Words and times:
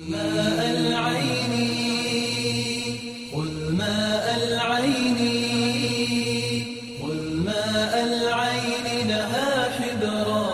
ماء 0.00 0.60
العين 0.78 1.52
خذ 3.32 3.72
ماء 3.72 4.26
العين 4.44 5.18
خذ 7.02 7.20
ماء 7.44 7.92
العين 8.04 9.08
لها 9.08 9.70
حبرا 9.70 10.46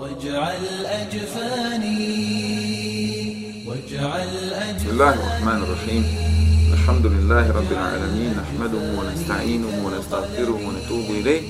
واجعل 0.00 0.64
أجفاني 0.86 2.04
واجعل 3.66 4.30
بسم 4.76 4.90
الله 4.90 5.14
الرحمن 5.14 5.62
الرحيم. 5.62 6.04
الحمد 6.72 7.06
لله 7.06 7.50
رب 7.50 7.72
العالمين 7.72 8.30
نحمده 8.36 8.84
ونستعينه 8.98 9.86
ونستغفره 9.86 10.60
ونتوب 10.66 11.10
إليه. 11.10 11.42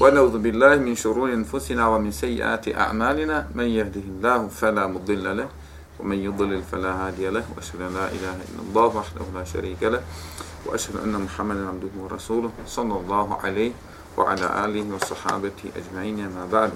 ونعوذ 0.00 0.38
بالله 0.38 0.76
من 0.76 0.94
شرور 0.94 1.32
أنفسنا 1.32 1.88
ومن 1.88 2.10
سيئات 2.10 2.68
أعمالنا 2.74 3.48
من 3.54 3.64
يهده 3.64 4.00
الله 4.00 4.48
فلا 4.48 4.86
مضل 4.86 5.36
له 5.36 5.48
ومن 6.00 6.18
يضلل 6.18 6.62
فلا 6.62 6.92
هادي 7.06 7.28
له 7.28 7.44
وأشهد 7.56 7.80
أن 7.80 7.94
لا 7.94 8.08
إله 8.08 8.34
إلا 8.48 8.60
الله 8.68 8.96
وحده 8.96 9.24
لا 9.34 9.44
شريك 9.44 9.82
له 9.82 10.02
وأشهد 10.66 10.96
أن 11.04 11.12
محمدا 11.12 11.68
عبده 11.68 11.94
ورسوله 12.00 12.50
صلى 12.66 12.94
الله 12.96 13.38
عليه 13.44 13.72
وعلى 14.16 14.64
آله 14.64 14.94
وصحابته 14.94 15.64
أجمعين 15.76 16.28
ما 16.28 16.48
بعد 16.52 16.72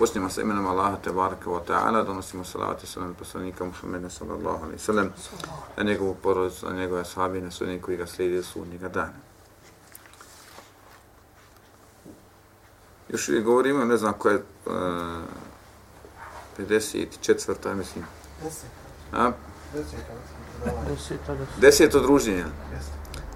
Počnemo 0.00 0.32
sa 0.32 0.40
imenom 0.40 0.64
Allaha 0.64 0.96
Tebaraka 0.96 1.44
wa 1.52 1.60
Ta'ala, 1.60 2.00
donosimo 2.00 2.40
salavat 2.40 2.80
i 2.82 2.86
salam 2.88 3.12
poslanika 3.12 3.60
Muhammeda 3.68 4.08
sallallahu 4.08 4.64
alaihi 4.64 4.80
sallam, 4.80 5.12
na 5.76 5.82
njegovu 5.84 6.14
porodicu, 6.22 6.66
na 6.66 6.72
njegove 6.72 7.04
sahabi, 7.04 7.40
na 7.40 7.50
sudnje 7.50 7.78
koji 7.84 7.96
ga 7.96 8.06
slijede 8.06 8.42
sudnjega 8.42 8.88
dana. 8.88 9.29
Još 13.12 13.28
uvijek 13.28 13.44
govorimo, 13.44 13.84
ne 13.84 13.96
znam 13.96 14.12
koja 14.12 14.32
je 14.32 14.38
e, 14.38 14.70
uh, 14.70 14.76
54. 16.58 17.74
mislim. 17.74 18.04
A? 19.12 19.32
10. 19.74 19.82
Deseto 21.60 22.00
druženje. 22.00 22.44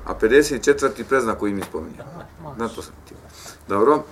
A 0.05 0.15
54. 0.21 1.05
preznak 1.05 1.39
koji 1.39 1.53
mi 1.53 1.63
spominje. 1.63 1.97
Na 2.57 2.69
to 2.69 2.83
sam 2.83 2.95
ti. 3.09 3.15
Dobro. 3.69 4.05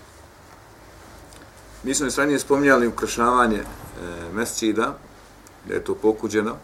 Mi 1.83 1.95
smo 1.95 2.11
s 2.11 2.19
ranije 2.19 2.39
spominjali 2.39 2.87
ukrašavanje 2.87 3.59
e, 3.59 3.65
mesčida, 4.33 4.99
da 5.69 5.75
je 5.75 5.85
to 5.85 5.95
pokuđeno. 5.95 6.51
E, 6.51 6.57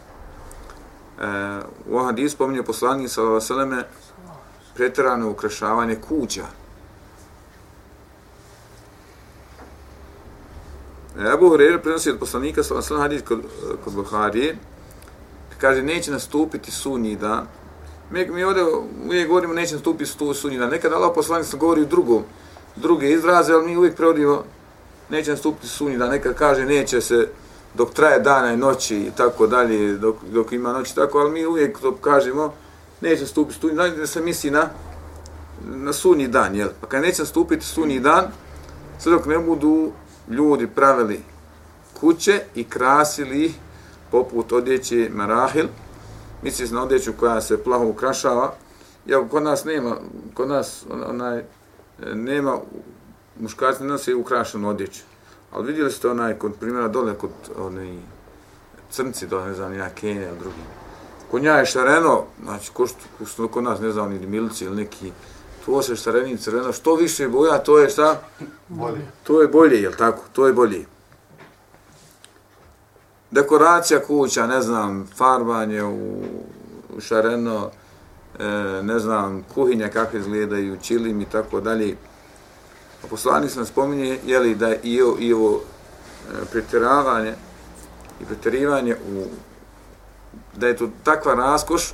u 1.87 1.93
ovom 1.93 2.05
hadisu 2.05 2.35
spominje 2.35 2.63
poslanik 2.63 3.09
sa 3.09 3.21
Vaseleme 3.21 3.83
pretjerano 4.75 5.29
ukrašavanje 5.29 5.95
kuća. 5.95 6.45
Ebu 11.27 11.49
Hureyre 11.49 11.81
prenosi 11.81 12.09
od 12.09 12.19
poslanika 12.19 12.63
sa 12.63 12.73
Vaseleme 12.73 13.03
hadis 13.03 13.21
kod, 13.21 13.39
kod 13.83 13.93
Buharije, 13.93 14.57
kaže 15.57 15.83
neće 15.83 16.11
nastupiti 16.11 16.71
sunji 16.71 17.15
dan. 17.15 17.47
Mi, 18.11 18.25
mi 18.25 18.43
ovdje 18.43 18.63
uvijek 19.05 19.27
govorimo 19.27 19.53
neće 19.53 19.73
nastupiti 19.73 20.11
sunji 20.33 20.57
dan. 20.57 20.69
Nekad 20.69 20.93
Allah 20.93 21.11
poslanik 21.15 21.47
sam 21.47 21.59
govori 21.59 21.81
u 21.81 21.85
drugom, 21.85 22.23
druge 22.75 23.11
izraze, 23.11 23.53
ali 23.53 23.65
mi 23.65 23.77
uvijek 23.77 23.95
prevodimo 23.95 24.43
neće 25.09 25.31
nastupiti 25.31 25.67
sunji 25.67 25.97
dan. 25.97 26.09
nekad 26.09 26.35
kaže 26.35 26.65
neće 26.65 27.01
se 27.01 27.27
dok 27.73 27.93
traje 27.93 28.19
dana 28.19 28.53
i 28.53 28.57
noći 28.57 28.97
i 28.97 29.11
tako 29.17 29.47
dalje, 29.47 29.97
dok, 29.97 30.15
dok 30.33 30.51
ima 30.51 30.73
noći 30.73 30.95
tako, 30.95 31.17
ali 31.17 31.31
mi 31.31 31.45
uvijek 31.45 31.79
to 31.79 31.95
kažemo, 31.95 32.53
neće 33.01 33.21
nastupiti 33.21 33.59
sunji 33.59 33.75
dan, 33.75 33.95
da 33.97 34.07
se 34.07 34.21
misli 34.21 34.51
na, 34.51 34.69
na 35.65 35.93
sunji 35.93 36.27
dan, 36.27 36.55
jel? 36.55 36.69
Pa 36.81 36.87
kad 36.87 37.01
neće 37.01 37.21
nastupiti 37.21 37.65
sunji 37.65 37.99
dan, 37.99 38.25
sve 38.99 39.11
dok 39.11 39.25
ne 39.25 39.39
budu 39.39 39.91
ljudi 40.29 40.67
pravili 40.67 41.21
kuće 41.99 42.41
i 42.55 42.63
krasili 42.63 43.45
ih 43.45 43.55
poput 44.11 44.51
odjeće 44.51 45.09
marahil, 45.13 45.67
misli 46.43 46.67
se 46.67 46.73
na 46.73 46.83
odjeću 46.83 47.13
koja 47.19 47.41
se 47.41 47.63
plaho 47.63 47.85
ukrašava, 47.85 48.53
ja 49.05 49.27
kod 49.29 49.43
nas 49.43 49.65
nema, 49.65 49.95
kod 50.33 50.47
nas 50.47 50.85
onaj, 51.07 51.43
nema 52.13 52.57
muškarci 53.39 53.83
ne 53.83 53.89
nose 53.89 54.15
ukrašenu 54.15 54.69
odjeću. 54.69 55.01
Ali 55.51 55.67
vidjeli 55.67 55.91
ste 55.91 56.09
onaj, 56.09 56.33
kod 56.33 56.53
primjera 56.59 56.87
dole, 56.87 57.13
kod 57.13 57.31
onaj, 57.57 57.97
crnci 58.91 59.27
dole, 59.27 59.47
ne 59.47 59.53
znam, 59.53 59.73
ja 59.73 59.89
Kenija 59.89 60.29
ili 60.29 60.39
drugi. 60.39 60.61
Kod 61.31 61.43
nja 61.43 61.53
je 61.53 61.65
šareno, 61.65 62.23
znači, 62.43 62.71
ko 62.73 62.87
što, 62.87 63.25
što 63.25 63.47
kod 63.47 63.63
nas, 63.63 63.79
ne 63.79 63.91
znam, 63.91 64.11
ili 64.11 64.27
milici 64.27 64.65
ili 64.65 64.75
neki, 64.75 65.11
to 65.69 65.81
se 65.81 65.95
šareni 65.95 66.37
crveno, 66.37 66.73
što 66.73 66.95
više 66.95 67.27
boja, 67.27 67.57
to 67.57 67.79
je 67.79 67.89
šta? 67.89 68.21
Bolje. 68.67 69.07
To 69.23 69.41
je 69.41 69.47
bolje, 69.47 69.81
jel 69.81 69.93
tako? 69.97 70.23
To 70.33 70.47
je 70.47 70.53
bolje. 70.53 70.85
Dekoracija 73.31 73.99
kuća, 73.99 74.47
ne 74.47 74.61
znam, 74.61 75.07
farbanje 75.17 75.83
u, 75.83 76.23
u 76.97 77.01
šareno, 77.01 77.69
e, 78.39 78.45
ne 78.83 78.99
znam, 78.99 79.43
kuhinja 79.53 79.89
kakve 79.89 80.19
izgledaju, 80.19 80.77
čilim 80.81 81.21
i 81.21 81.25
tako 81.25 81.61
dalje. 81.61 81.95
A 83.03 83.07
poslanik 83.09 83.51
sam 83.51 83.65
spominje, 83.65 84.19
jeli, 84.25 84.55
da 84.55 84.67
je 84.67 84.79
i 84.83 85.01
ovo, 85.01 85.17
i 85.19 85.33
ovo 85.33 85.61
e, 85.61 86.45
pretjeravanje 86.51 87.33
i 88.21 88.25
pretjerivanje 88.25 88.95
u 88.95 89.23
da 90.55 90.67
je 90.67 90.77
to 90.77 90.89
takva 91.03 91.33
raskoš 91.33 91.93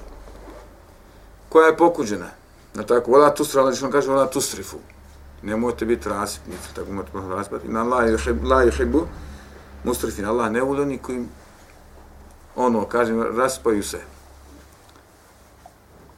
koja 1.50 1.68
je 1.68 1.78
pokuđena. 1.78 2.45
Na 2.76 2.84
tako, 2.84 3.12
vola 3.12 3.34
tu 3.34 3.44
Allah 3.56 3.74
Žešan 3.74 3.92
znači 3.92 3.92
kaže, 3.92 4.12
vola 4.12 4.30
tu 4.30 4.42
strifu. 4.42 4.78
Nemojte 5.42 5.86
biti 5.86 6.10
rasipnici, 6.10 6.76
tako 6.76 6.92
možete 6.92 7.18
možda 7.18 7.36
raspati. 7.36 7.68
Na 7.68 7.84
la 8.44 8.64
juhibu 8.64 9.08
mustrifin. 9.84 10.26
Allah 10.26 10.52
ne 10.52 10.62
voli 10.62 10.82
oni 10.82 10.98
koji, 10.98 11.26
ono, 12.56 12.86
kažem, 12.86 13.38
raspaju 13.38 13.84
se. 13.84 14.00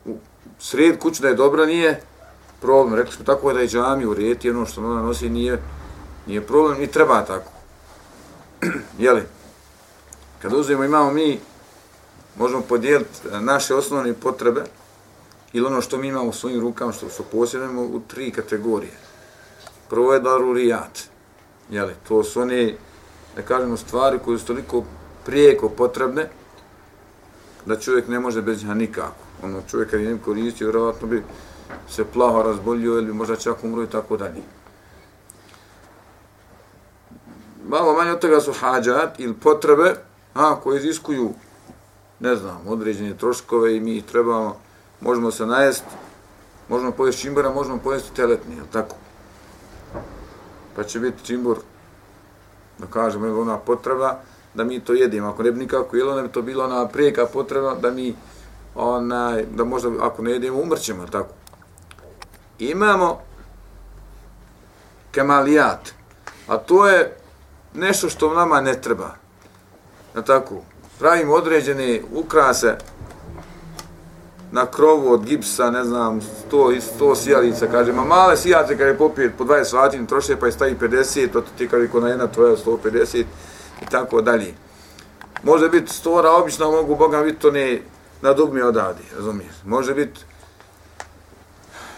U 0.06 0.18
sred 0.60 1.00
kuću 1.00 1.22
da 1.22 1.28
je 1.28 1.36
dobra 1.36 1.66
nije, 1.66 2.02
problem. 2.62 2.96
Rekli 2.96 3.14
smo 3.14 3.26
tako 3.26 3.54
da 3.54 3.60
je 3.60 3.68
džami 3.68 4.06
u 4.06 4.14
rijeti, 4.14 4.50
ono 4.50 4.66
što 4.66 4.82
ona 4.82 5.02
nosi 5.02 5.30
nije, 5.30 5.62
nije 6.28 6.42
problem 6.42 6.82
i 6.82 6.88
treba 6.88 7.26
tako. 7.26 7.52
Jeli? 9.00 9.24
Kad 10.42 10.54
uzmemo 10.54 10.84
imamo 10.84 11.12
mi, 11.12 11.40
možemo 12.36 12.62
podijeliti 12.62 13.20
naše 13.42 13.76
osnovne 13.76 14.14
potrebe 14.14 14.64
ili 15.54 15.66
ono 15.66 15.82
što 15.82 15.98
mi 15.98 16.08
imamo 16.08 16.30
u 16.30 16.34
svojim 16.34 16.62
rukama, 16.62 16.92
što, 16.92 17.10
što 17.10 17.24
posjedujemo 17.24 17.82
u 17.82 18.02
tri 18.08 18.32
kategorije. 18.32 18.94
Prvo 19.90 20.14
je 20.14 20.20
darurijat. 20.20 21.00
Jeli? 21.70 21.94
To 22.08 22.24
su 22.24 22.42
one, 22.42 22.76
da 23.36 23.42
kažemo, 23.42 23.78
stvari 23.78 24.20
koje 24.26 24.40
su 24.40 24.46
toliko 24.46 24.84
prijeko 25.26 25.70
potrebne 25.70 26.30
da 27.66 27.80
čovjek 27.80 28.08
ne 28.08 28.20
može 28.20 28.42
bez 28.42 28.64
njega 28.64 28.74
nikako. 28.74 29.24
Ono, 29.44 29.62
čovjek 29.70 29.90
kad 29.90 30.00
je 30.00 30.08
njem 30.08 30.20
koristio, 30.20 30.68
vjerovatno 30.68 31.08
bi 31.08 31.24
se 31.90 32.06
plaho 32.06 32.44
razbolio 32.44 32.94
ili 32.94 33.14
možda 33.14 33.36
čak 33.36 33.64
umro 33.64 33.84
i 33.84 33.88
tako 33.88 34.18
dalje. 34.18 34.42
Malo 37.68 37.94
manje 37.94 38.12
od 38.12 38.20
toga 38.20 38.40
su 38.42 38.54
hađat 38.54 39.20
ili 39.20 39.34
potrebe 39.34 39.96
a, 40.34 40.60
koje 40.60 40.78
iziskuju, 40.78 41.34
ne 42.20 42.36
znam, 42.36 42.68
određene 42.68 43.18
troškove 43.18 43.76
i 43.76 43.80
mi 43.80 43.96
ih 43.96 44.04
trebamo, 44.04 44.60
možemo 45.02 45.32
se 45.32 45.46
najest, 45.46 45.84
možemo 46.70 46.92
pojesti 46.92 47.22
čimbora, 47.22 47.50
možemo 47.50 47.78
pojesti 47.78 48.16
teletni, 48.16 48.56
je 48.56 48.62
tako? 48.72 48.96
Pa 50.76 50.84
će 50.84 51.00
biti 51.00 51.26
čimbor, 51.26 51.58
da 52.78 52.88
kažemo, 52.88 53.42
ona 53.42 53.58
potreba 53.58 54.20
da 54.54 54.64
mi 54.64 54.80
to 54.80 54.94
jedimo. 54.94 55.28
Ako 55.28 55.44
ne 55.44 55.52
bi 55.52 55.60
nikako 55.60 55.98
jelo, 55.98 56.16
ne 56.16 56.22
bi 56.22 56.30
to 56.30 56.42
bila 56.42 56.66
ona 56.66 56.88
prijeka 56.88 57.26
potreba 57.26 57.76
da 57.76 57.92
mi, 57.92 58.16
onaj, 58.76 59.46
da 59.46 59.64
možda 59.64 59.90
ako 60.02 60.22
ne 60.22 60.32
jedemo, 60.32 60.62
umrćemo, 60.62 61.06
tako? 61.08 61.30
imamo 62.60 63.22
kemalijat, 65.12 65.94
a 66.48 66.58
to 66.58 66.88
je 66.88 67.18
nešto 67.74 68.10
što 68.10 68.34
nama 68.34 68.62
ne 68.62 68.82
treba. 68.82 69.16
Na 70.14 70.22
tako, 70.22 70.62
pravimo 71.00 71.34
određene 71.34 72.02
ukrase 72.14 72.78
na 74.52 74.66
krovu 74.66 75.12
od 75.12 75.26
gipsa, 75.26 75.72
ne 75.72 75.84
znam, 75.84 76.22
100, 76.52 76.82
100 77.00 77.16
sijalica, 77.16 77.68
kaže, 77.68 77.94
ma 77.94 78.06
male 78.06 78.38
sijalice 78.38 78.78
kada 78.78 78.90
je 78.90 78.98
popije 78.98 79.34
po 79.38 79.44
20 79.44 79.64
sati, 79.64 80.08
troše 80.08 80.36
pa 80.40 80.46
je 80.46 80.52
stavi 80.52 80.76
50, 80.82 81.28
pa 81.34 81.42
to 81.42 81.48
ti 81.58 81.68
kada 81.68 81.84
je 81.84 81.90
kona 81.90 82.10
jedna 82.10 82.28
tvoja 82.28 82.56
150 82.56 83.24
i 83.82 83.86
tako 83.92 84.22
dalje. 84.22 84.54
Može 85.44 85.70
biti 85.70 85.94
stora, 85.94 86.32
obično 86.32 86.72
mogu 86.72 86.96
Boga 86.96 87.24
biti 87.24 87.40
to 87.40 87.52
ne 87.52 87.82
na 88.22 88.34
dugme 88.34 88.66
odavde, 88.66 89.04
razumiješ? 89.16 89.54
Može 89.66 89.94
biti 89.94 90.20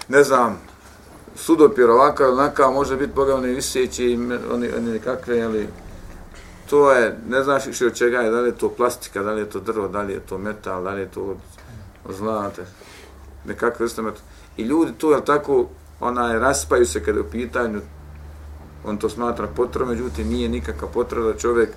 ne 0.08 0.24
znam, 0.24 0.62
sudopir 1.36 1.90
ovakav 1.90 2.28
ili 2.28 2.40
onakav, 2.40 2.72
može 2.72 2.98
biti 2.98 3.14
Boga 3.16 3.38
ne 3.38 3.48
viseći, 3.48 4.20
oni, 4.54 4.70
oni 4.78 4.92
nekakve, 4.92 5.42
ali 5.42 5.68
to 6.70 6.92
je, 6.92 7.18
ne 7.30 7.44
znaš 7.44 7.66
više 7.66 7.86
od 7.86 7.94
čega 7.94 8.20
je, 8.20 8.32
da 8.32 8.40
li 8.40 8.50
je 8.50 8.58
to 8.58 8.70
plastika, 8.70 9.24
da 9.24 9.32
li 9.32 9.42
je 9.42 9.50
to 9.50 9.60
drvo, 9.60 9.88
da 9.88 10.02
li 10.02 10.14
je 10.14 10.20
to 10.20 10.38
metal, 10.38 10.84
da 10.84 10.90
li 10.90 11.02
je 11.02 11.12
to 11.12 11.22
od 11.22 11.38
Znate, 12.10 12.66
nekakve 13.46 13.84
vrste 13.84 14.02
metal. 14.02 14.22
I 14.58 14.64
ljudi 14.64 14.94
tu, 14.98 15.12
jel 15.12 15.22
tako, 15.22 15.66
onaj, 16.00 16.40
raspaju 16.40 16.86
se 16.86 17.04
kada 17.04 17.20
je 17.20 17.26
u 17.26 17.32
pitanju, 17.32 17.82
on 18.86 18.98
to 18.98 19.10
smatra 19.10 19.48
potrebno, 19.48 19.94
međutim, 19.94 20.28
nije 20.28 20.50
nikakva 20.50 20.88
potreba 20.88 21.32
da 21.32 21.38
čovjek 21.38 21.70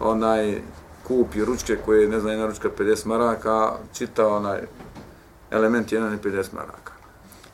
onaj 0.00 0.62
kupi 1.06 1.44
ručke 1.44 1.76
koje, 1.84 2.08
ne 2.08 2.20
znam, 2.20 2.32
jedna 2.32 2.46
ručka 2.46 2.68
50 2.78 3.06
maraka, 3.06 3.72
čita 3.92 4.28
onaj 4.28 4.60
element 5.50 5.92
jedan 5.92 6.18
50 6.24 6.54
maraka. 6.54 6.92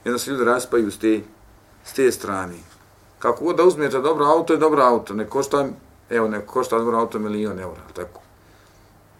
I 0.05 0.09
onda 0.09 0.19
se 0.19 0.31
ljudi 0.31 0.45
raspaju 0.45 0.91
s 0.91 0.99
te, 0.99 1.21
s 1.85 1.93
te 1.93 2.13
strane. 2.13 2.55
Kako 3.19 3.45
god 3.45 3.57
da 3.57 3.65
uzmijete 3.65 4.01
dobro 4.01 4.25
auto, 4.25 4.53
je 4.53 4.59
dobro 4.59 4.83
auto, 4.83 5.15
ne 5.15 5.27
košta, 5.27 5.69
evo, 6.11 6.29
ne 6.29 6.47
košta 6.47 6.79
dobro 6.79 6.99
auto 6.99 7.19
milion 7.19 7.59
eura, 7.59 7.83
tako. 7.95 8.21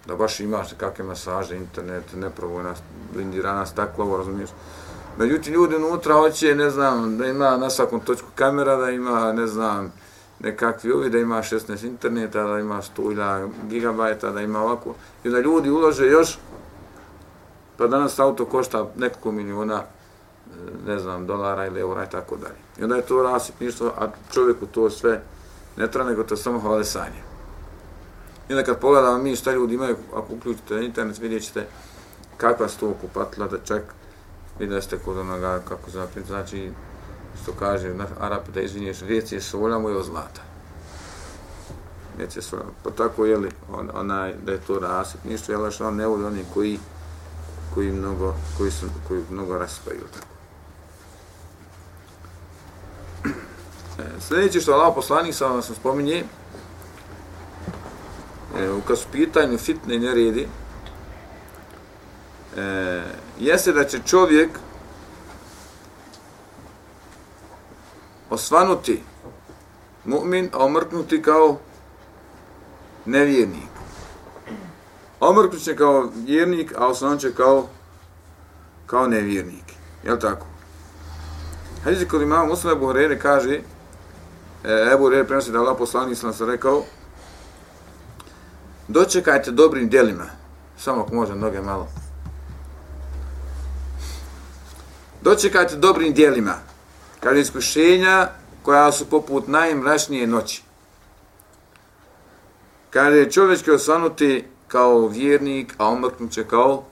Da 0.09 0.17
baš 0.17 0.41
imaš 0.41 0.69
kakve 0.77 1.05
masaže, 1.05 1.57
internet, 1.57 2.05
neprobojna, 2.17 2.75
blindirana 3.15 3.67
stakla, 3.67 4.05
ovo 4.05 4.17
razumiješ. 4.17 4.51
Međutim, 5.19 5.55
ljudi 5.55 5.77
unutra 5.77 6.15
hoće, 6.15 6.55
ne 6.55 6.71
znam, 6.71 7.19
da 7.19 7.27
ima 7.27 7.57
na 7.57 7.71
svakom 7.71 8.01
točku 8.01 8.29
kamera, 8.35 8.77
da 8.77 8.91
ima, 8.91 9.33
ne 9.33 9.47
znam, 9.47 9.93
nekakvi 10.41 10.93
uvi, 10.93 11.11
da 11.11 11.19
ima 11.19 11.43
16 11.43 11.87
interneta, 11.87 12.45
da 12.45 12.59
ima 12.59 12.83
100 12.97 13.49
gigabajta, 13.69 14.31
da 14.31 14.41
ima 14.41 14.61
ovako. 14.61 14.95
I 15.25 15.31
da 15.31 15.41
ljudi 15.41 15.71
ulože 15.71 16.07
još, 16.07 16.39
pa 17.77 17.87
danas 17.87 18.19
auto 18.19 18.45
košta 18.45 18.87
nekoliko 18.97 19.33
miliona, 19.33 19.83
ne 20.87 20.99
znam, 20.99 21.27
dolara 21.27 21.67
ili 21.67 21.81
eura 21.81 22.05
i 22.05 22.11
tako 22.11 22.37
dalje. 22.37 22.59
I 22.79 22.83
onda 22.83 22.97
je 22.97 23.07
to 23.07 23.23
rasipništvo, 23.23 23.93
a 23.99 24.07
čovjeku 24.33 24.67
to 24.67 24.91
sve 24.91 25.23
ne 25.77 25.91
treba, 25.91 26.11
nego 26.11 26.23
to 26.23 26.37
samo 26.37 26.61
hvale 26.61 26.85
sanje. 26.85 27.28
I 28.49 28.53
onda 28.53 28.65
kad 28.65 28.81
pogledamo 28.81 29.19
mi 29.19 29.37
šta 29.37 29.53
ljudi 29.53 29.75
imaju, 29.75 29.97
ako 30.15 30.35
uključite 30.35 30.85
internet, 30.85 31.19
vidjet 31.19 31.43
ćete 31.45 31.67
kakva 32.37 32.69
su 32.69 32.79
to 32.79 32.95
kupatila, 33.01 33.47
da 33.47 33.59
čak 33.65 33.83
vidjeli 34.59 34.83
ste 34.83 34.99
kod 34.99 35.19
onoga, 35.19 35.61
kako 35.69 35.91
zapit, 35.91 36.27
znači, 36.27 36.71
što 37.43 37.53
kaže 37.53 37.95
na 37.95 38.07
Arab 38.21 38.43
da 38.55 38.61
izvinješ, 38.61 39.01
rijeci 39.01 39.35
je 39.35 39.41
solja 39.41 39.79
mu 39.79 39.89
je 39.89 39.97
od 39.97 40.05
zlata. 40.05 40.43
Rijeci 42.17 42.39
je 42.39 42.43
solja. 42.43 42.63
Pa 42.85 42.91
tako, 42.91 43.27
je 43.27 43.37
li, 43.37 43.51
on, 43.73 43.91
onaj, 43.95 44.35
da 44.45 44.53
je 44.53 44.61
to 44.67 44.79
rasit, 44.79 45.25
ništa, 45.25 45.53
jel, 45.53 45.71
što 45.71 45.89
on 45.89 45.97
ne 45.97 46.07
voli 46.07 46.25
oni 46.25 46.45
koji, 46.55 46.79
koji 47.75 47.93
mnogo, 47.93 48.35
koji 48.59 48.71
su, 48.71 48.87
koji 49.09 49.23
mnogo 49.31 49.59
raspaju, 49.59 50.05
tako. 50.15 50.39
E, 53.99 54.21
sljedeće 54.21 54.61
što 54.61 54.73
Allah 54.73 54.95
poslanik 54.95 55.35
sa 55.35 55.47
vam 55.47 55.63
spominje, 55.63 56.25
e, 58.57 58.71
u 58.71 58.81
kad 58.81 58.99
su 58.99 59.07
pitanju 59.13 59.59
fitne 59.59 59.95
i 59.95 59.99
neredi, 59.99 60.49
e, 62.57 63.03
jeste 63.39 63.73
da 63.73 63.85
će 63.85 63.99
čovjek 64.07 64.51
osvanuti 68.31 69.03
mu'min, 70.05 70.49
a 70.53 70.65
omrknuti 70.65 71.23
kao 71.23 71.59
nevjernik. 73.05 73.69
Omrknut 75.21 75.63
će 75.63 75.77
kao 75.77 76.11
vjernik, 76.15 76.73
a 76.77 76.87
osvanut 76.87 77.21
će 77.21 77.35
kao, 77.35 77.69
kao 78.87 79.07
nevjernik. 79.07 79.65
Je 80.05 80.13
li 80.13 80.21
tako? 80.21 80.47
Hadis 81.85 82.09
kod 82.11 82.23
imam 82.23 82.49
Muslima 82.49 82.75
Buhrere 82.75 83.19
kaže, 83.19 83.61
e, 84.65 84.91
Ebu 84.95 85.09
Rere 85.09 85.25
prenosi 85.25 85.53
da 85.53 85.59
Allah 85.59 85.77
poslani 85.79 86.15
sam 86.15 86.33
se 86.33 86.47
rekao, 86.47 86.85
dočekajte 88.89 89.51
dobrim 89.51 89.89
djelima, 89.89 90.27
samo 90.79 91.03
ako 91.03 91.15
može 91.15 91.35
noge 91.35 91.61
malo. 91.61 91.89
Dočekajte 95.23 95.77
dobrim 95.77 96.15
djelima, 96.15 96.55
kaže 97.21 97.41
iskušenja 97.41 98.29
koja 98.63 98.93
su 98.93 99.11
poput 99.11 99.49
najmračnije 99.49 100.27
noći. 100.27 100.63
Kaže 102.91 103.31
čovjek 103.31 103.65
će 103.65 103.73
osvanuti 103.73 104.45
kao 104.69 105.09
vjernik, 105.09 105.75
a 105.79 105.89
omrknut 105.89 106.31
će 106.31 106.45
kao 106.45 106.85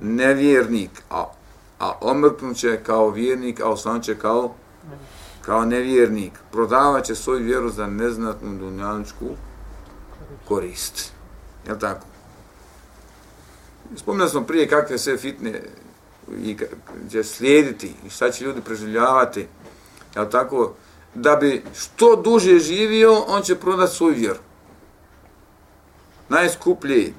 nevjernik, 0.00 1.02
a, 1.10 1.24
a 1.78 1.92
omrknut 2.00 2.56
će 2.56 2.80
kao 2.82 3.10
vjernik, 3.10 3.60
a 3.60 3.68
osvanut 3.68 4.02
će 4.02 4.18
kao 4.18 4.54
kao 5.42 5.64
nevjernik. 5.64 6.32
Prodavat 6.52 7.04
će 7.04 7.14
svoju 7.14 7.44
vjeru 7.44 7.68
za 7.68 7.86
neznatnu 7.86 8.58
dunjaničku 8.58 9.26
korist. 10.48 11.12
Jel 11.66 11.78
tako? 11.78 12.06
Spomnio 13.96 14.28
smo 14.28 14.42
prije 14.46 14.68
kakve 14.68 14.98
sve 14.98 15.16
fitne 15.16 15.62
i 16.42 16.56
će 17.10 17.24
slijediti 17.24 17.94
i 18.06 18.10
šta 18.10 18.30
će 18.30 18.44
ljudi 18.44 18.60
preživljavati, 18.60 19.46
jel 20.14 20.30
tako, 20.30 20.74
da 21.14 21.36
bi 21.36 21.64
što 21.74 22.16
duže 22.16 22.58
živio, 22.58 23.24
on 23.28 23.42
će 23.42 23.54
prodati 23.54 23.94
svoju 23.94 24.14
vjeru. 24.14 24.38
Najskuplji 26.28 27.14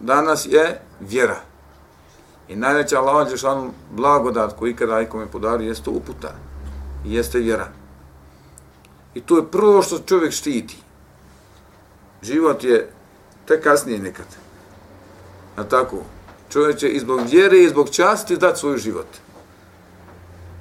danas 0.00 0.46
je 0.46 0.80
vjera. 1.00 1.40
I 2.48 2.56
najveća 2.56 3.00
Allah 3.00 3.28
Đešanu 3.28 3.72
blagodat 3.90 4.58
koji 4.58 4.70
ikada 4.70 5.00
ikome 5.00 5.26
podari 5.26 5.66
jeste 5.66 5.90
uputa. 5.90 6.34
I 7.06 7.14
jeste 7.14 7.38
vjera. 7.38 7.68
I 9.14 9.20
to 9.20 9.36
je 9.36 9.50
prvo 9.50 9.82
što 9.82 9.98
čovjek 9.98 10.32
štiti. 10.32 10.76
Život 12.22 12.64
je 12.64 12.90
tek 13.46 13.62
kasnije 13.64 13.98
nekad. 13.98 14.26
A 15.56 15.64
tako, 15.64 15.96
čovjek 16.52 16.78
će 16.78 16.88
i 16.88 17.00
zbog 17.00 17.20
vjere 17.30 17.58
i 17.58 17.68
zbog 17.68 17.90
časti 17.90 18.36
dati 18.36 18.60
svoj 18.60 18.78
život. 18.78 19.06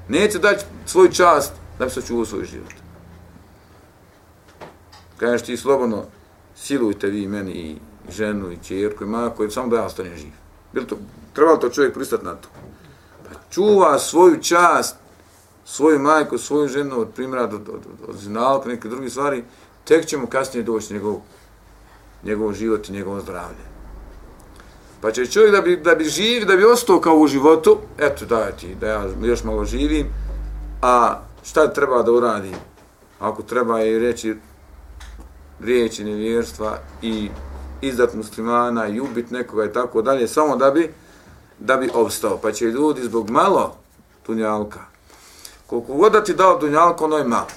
Neće 0.07 0.39
dati 0.39 0.65
svoj 0.85 1.11
čast 1.11 1.53
da 1.79 1.85
bi 1.85 1.91
sačuvao 1.91 2.25
svoj 2.25 2.45
život. 2.45 2.73
Kažeš 5.17 5.45
ti 5.45 5.57
slobodno, 5.57 6.05
silujte 6.55 7.07
vi 7.07 7.27
meni 7.27 7.51
i 7.51 7.77
ženu 8.11 8.51
i 8.51 8.57
čerku 8.63 9.03
i 9.03 9.07
mako, 9.07 9.43
i 9.43 9.51
samo 9.51 9.67
da 9.67 9.75
ja 9.75 9.85
ostanem 9.85 10.17
živ. 10.17 10.31
Bil 10.73 10.85
to, 10.85 10.97
trebalo 11.33 11.57
to 11.57 11.69
čovjek 11.69 11.93
pristati 11.93 12.25
na 12.25 12.35
to. 12.35 12.49
Pa 13.23 13.39
čuva 13.49 13.99
svoju 13.99 14.41
čast, 14.41 14.95
svoju 15.65 15.99
majku, 15.99 16.37
svoju 16.37 16.67
ženu 16.67 16.99
od 16.99 17.09
primjera 17.15 17.43
od, 17.43 17.53
od, 17.53 17.69
od, 17.69 18.09
od 18.09 18.17
zinalka, 18.17 18.69
neke 18.69 18.87
druge 18.87 19.09
stvari, 19.09 19.43
tek 19.83 20.05
ćemo 20.05 20.27
kasnije 20.27 20.63
doći 20.63 20.93
njegovog 20.93 21.21
njegov 22.23 22.53
život 22.53 22.89
i 22.89 22.91
njegovo 22.91 23.19
zdravlje. 23.19 23.69
Pa 25.01 25.11
će 25.11 25.25
čovjek 25.25 25.51
da 25.51 25.61
bi, 25.61 25.77
da 25.77 25.95
bi 25.95 26.03
živ, 26.03 26.45
da 26.45 26.55
bi 26.55 26.65
ostao 26.65 26.99
kao 26.99 27.15
u 27.15 27.27
životu, 27.27 27.77
eto 27.97 28.25
da 28.25 28.51
ti, 28.51 28.75
da 28.75 28.87
ja 28.87 29.03
još 29.21 29.43
malo 29.43 29.65
živim, 29.65 30.07
a 30.81 31.19
šta 31.43 31.73
treba 31.73 32.03
da 32.03 32.11
uradi? 32.11 32.51
Ako 33.19 33.43
treba 33.43 33.83
i 33.83 33.99
reći 33.99 34.35
riječi 35.59 36.03
nevjerstva 36.03 36.77
i 37.01 37.29
izdat 37.81 38.13
muslimana 38.13 38.87
i 38.87 38.99
ubit 38.99 39.31
nekoga 39.31 39.65
i 39.65 39.73
tako 39.73 40.01
dalje, 40.01 40.27
samo 40.27 40.55
da 40.55 40.71
bi 40.71 40.93
da 41.59 41.77
bi 41.77 41.89
obstao. 41.93 42.37
Pa 42.37 42.51
će 42.51 42.65
ljudi 42.65 43.03
zbog 43.03 43.29
malo 43.29 43.75
dunjalka, 44.27 44.79
koliko 45.67 45.93
god 45.93 46.11
da 46.11 46.23
ti 46.23 46.33
dao 46.33 46.57
dunjalka, 46.57 47.05
ono 47.05 47.17
je 47.17 47.23
malo. 47.23 47.47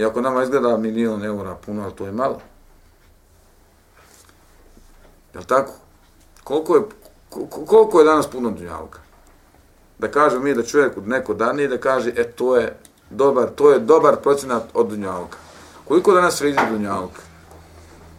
Iako 0.00 0.20
nama 0.20 0.42
izgleda 0.42 0.76
milion 0.76 1.24
eura 1.24 1.54
puno, 1.54 1.90
to 1.90 2.06
je 2.06 2.12
malo. 2.12 2.40
Jel 5.34 5.42
tako? 5.42 5.72
Koliko 6.44 6.76
je, 6.76 6.82
koliko 7.66 7.98
je 7.98 8.04
danas 8.04 8.26
puno 8.26 8.50
dunjalka? 8.50 8.98
Da 9.98 10.10
kaže 10.10 10.38
mi 10.38 10.54
da 10.54 10.62
čovjek 10.62 10.96
od 10.96 11.08
neko 11.08 11.34
dani 11.34 11.68
da 11.68 11.78
kaže, 11.78 12.12
e, 12.16 12.30
to 12.30 12.56
je 12.56 12.76
dobar, 13.10 13.48
to 13.48 13.70
je 13.70 13.78
dobar 13.78 14.16
procenat 14.16 14.62
od 14.74 14.88
dunjalka. 14.88 15.38
Koliko 15.88 16.14
danas 16.14 16.40
vredi 16.40 16.58
dunjalka? 16.70 17.20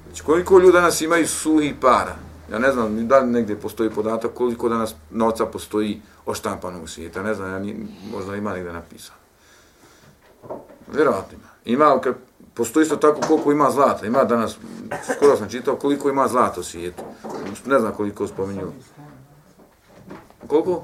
Znači, 0.06 0.24
koliko 0.24 0.60
ljudi 0.60 0.74
danas 0.74 1.02
imaju 1.02 1.28
suhi 1.28 1.76
para? 1.82 2.16
Ja 2.52 2.60
ne 2.60 2.72
znam, 2.72 3.08
da 3.08 3.20
li 3.20 3.32
negdje 3.32 3.60
postoji 3.60 3.90
podatak 3.90 4.32
koliko 4.34 4.70
danas 4.70 4.96
novca 5.12 5.46
postoji 5.46 6.02
oštampano 6.26 6.84
u 6.84 6.88
svijetu. 6.88 7.20
Ja 7.20 7.24
ne 7.24 7.34
znam, 7.34 7.52
ja 7.52 7.60
ni, 7.60 7.88
možda 8.12 8.36
ima 8.36 8.54
negdje 8.54 8.74
napisano. 8.74 9.20
Vjerovatno 10.94 11.38
ima. 11.38 11.51
Ima, 11.66 12.00
postoji 12.54 12.84
isto 12.84 12.96
tako 12.96 13.22
koliko 13.28 13.52
ima 13.52 13.72
zlata. 13.72 14.06
Ima 14.06 14.24
danas, 14.24 14.58
skoro 15.16 15.38
sam 15.38 15.50
čitao 15.50 15.76
koliko 15.76 16.10
ima 16.10 16.28
zlata 16.28 16.60
u 16.60 16.64
svijetu. 16.64 17.04
Ne 17.66 17.80
znam 17.80 17.94
koliko 17.94 18.28
spominju. 18.28 18.72
Koliko? 20.48 20.84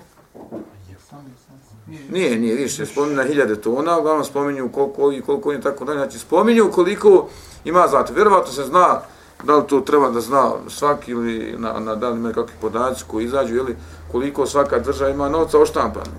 Nije, 2.11 2.37
nije, 2.39 2.55
više, 2.55 2.85
spominju 2.85 3.15
na 3.15 3.23
hiljade 3.23 3.61
tona, 3.61 3.99
uglavnom 3.99 4.25
spominju 4.25 4.69
koliko 4.71 5.11
i 5.11 5.21
koliko 5.21 5.51
je 5.51 5.61
tako 5.61 5.85
dalje. 5.85 5.99
Znači, 5.99 6.19
spominju 6.19 6.71
koliko 6.71 7.27
ima 7.65 7.87
zlata. 7.87 8.13
Vjerovatno 8.13 8.53
se 8.53 8.63
zna 8.63 9.01
da 9.43 9.55
li 9.55 9.67
to 9.67 9.81
treba 9.81 10.09
da 10.09 10.21
zna 10.21 10.51
svaki 10.67 11.11
ili 11.11 11.55
na, 11.57 11.79
na 11.79 11.95
da 11.95 12.09
li 12.09 12.17
ima 12.17 12.33
kakvi 12.33 12.53
podaci 12.61 13.03
koji 13.07 13.25
izađu, 13.25 13.55
ili 13.55 13.75
koliko 14.11 14.45
svaka 14.45 14.79
država 14.79 15.11
ima 15.11 15.29
novca 15.29 15.59
oštampano. 15.59 16.11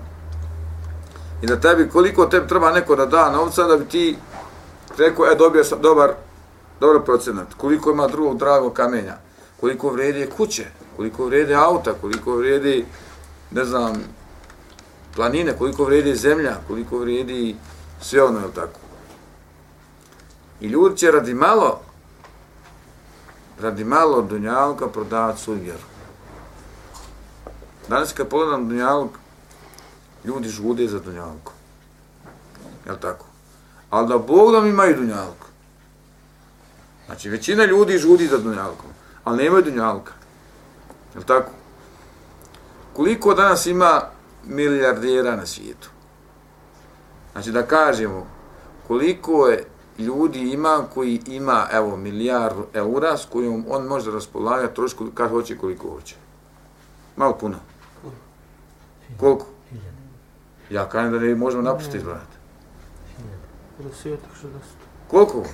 I 1.42 1.46
da 1.46 1.60
tebi, 1.60 1.88
koliko 1.88 2.26
tebi 2.26 2.48
treba 2.48 2.72
neko 2.72 2.96
da 2.96 3.06
da 3.06 3.30
novca 3.30 3.64
da 3.64 3.76
bi 3.76 3.84
ti 3.84 4.16
rekao, 4.98 5.26
e, 5.26 5.34
dobio 5.34 5.64
sam 5.64 5.82
dobar, 5.82 6.12
dobar 6.80 7.02
procenat, 7.04 7.54
koliko 7.54 7.90
ima 7.90 8.06
drugog 8.06 8.38
dragog 8.38 8.72
kamenja, 8.72 9.16
koliko 9.60 9.90
vredi 9.90 10.30
kuće, 10.36 10.66
koliko 10.96 11.26
vredi 11.26 11.54
auta, 11.54 11.94
koliko 12.00 12.36
vredi, 12.36 12.86
ne 13.50 13.64
znam, 13.64 14.04
planine, 15.14 15.56
koliko 15.58 15.84
vredi 15.84 16.14
zemlja, 16.14 16.56
koliko 16.68 16.98
vredi 16.98 17.56
sve 18.00 18.22
ono, 18.22 18.38
je 18.38 18.54
tako. 18.54 18.80
I 20.60 20.66
ljudi 20.66 20.96
će 20.96 21.10
radi 21.10 21.34
malo, 21.34 21.80
radi 23.60 23.84
malo 23.84 24.22
dunjalka 24.22 24.88
prodavati 24.88 25.40
svoju 25.40 25.60
vjeru. 25.60 25.86
Danas 27.88 28.12
kad 28.12 28.28
pogledam 28.28 28.68
dunjalog, 28.68 29.10
ljudi 30.24 30.48
žude 30.48 30.88
za 30.88 30.98
dunjalkom. 30.98 31.54
Jel 32.86 32.96
tako? 32.96 33.27
Ali 33.90 34.08
da 34.08 34.18
Bog 34.18 34.52
nam 34.52 34.66
imaju 34.66 34.96
dunjalku. 34.96 35.46
Znači, 37.06 37.28
većina 37.28 37.64
ljudi 37.64 37.98
žudi 37.98 38.26
za 38.26 38.38
dunjalkom, 38.38 38.90
ali 39.24 39.44
nemaju 39.44 39.62
dunjalka. 39.62 40.12
Jel 41.14 41.22
tako? 41.22 41.50
Koliko 42.92 43.34
danas 43.34 43.66
ima 43.66 44.00
milijardera 44.44 45.36
na 45.36 45.46
svijetu? 45.46 45.90
Znači, 47.32 47.52
da 47.52 47.62
kažemo, 47.62 48.26
koliko 48.86 49.46
je 49.46 49.64
ljudi 49.98 50.38
ima 50.38 50.84
koji 50.94 51.22
ima, 51.26 51.66
evo, 51.72 51.96
milijardu 51.96 52.66
eura 52.74 53.16
s 53.16 53.26
kojom 53.32 53.64
on 53.68 53.86
može 53.86 54.10
raspolagati 54.10 54.74
trošku 54.74 55.06
kad 55.14 55.30
hoće 55.30 55.58
koliko 55.58 55.88
hoće. 55.88 56.16
Malo 57.16 57.36
puno. 57.40 57.56
Koliko? 59.20 59.46
Ja 60.70 60.88
kažem 60.88 61.12
da 61.12 61.18
ne 61.18 61.34
možemo 61.34 61.62
napustiti, 61.62 62.04
brate. 62.04 62.37
50, 63.78 64.08
60, 64.08 64.16
Koliko? 65.08 65.44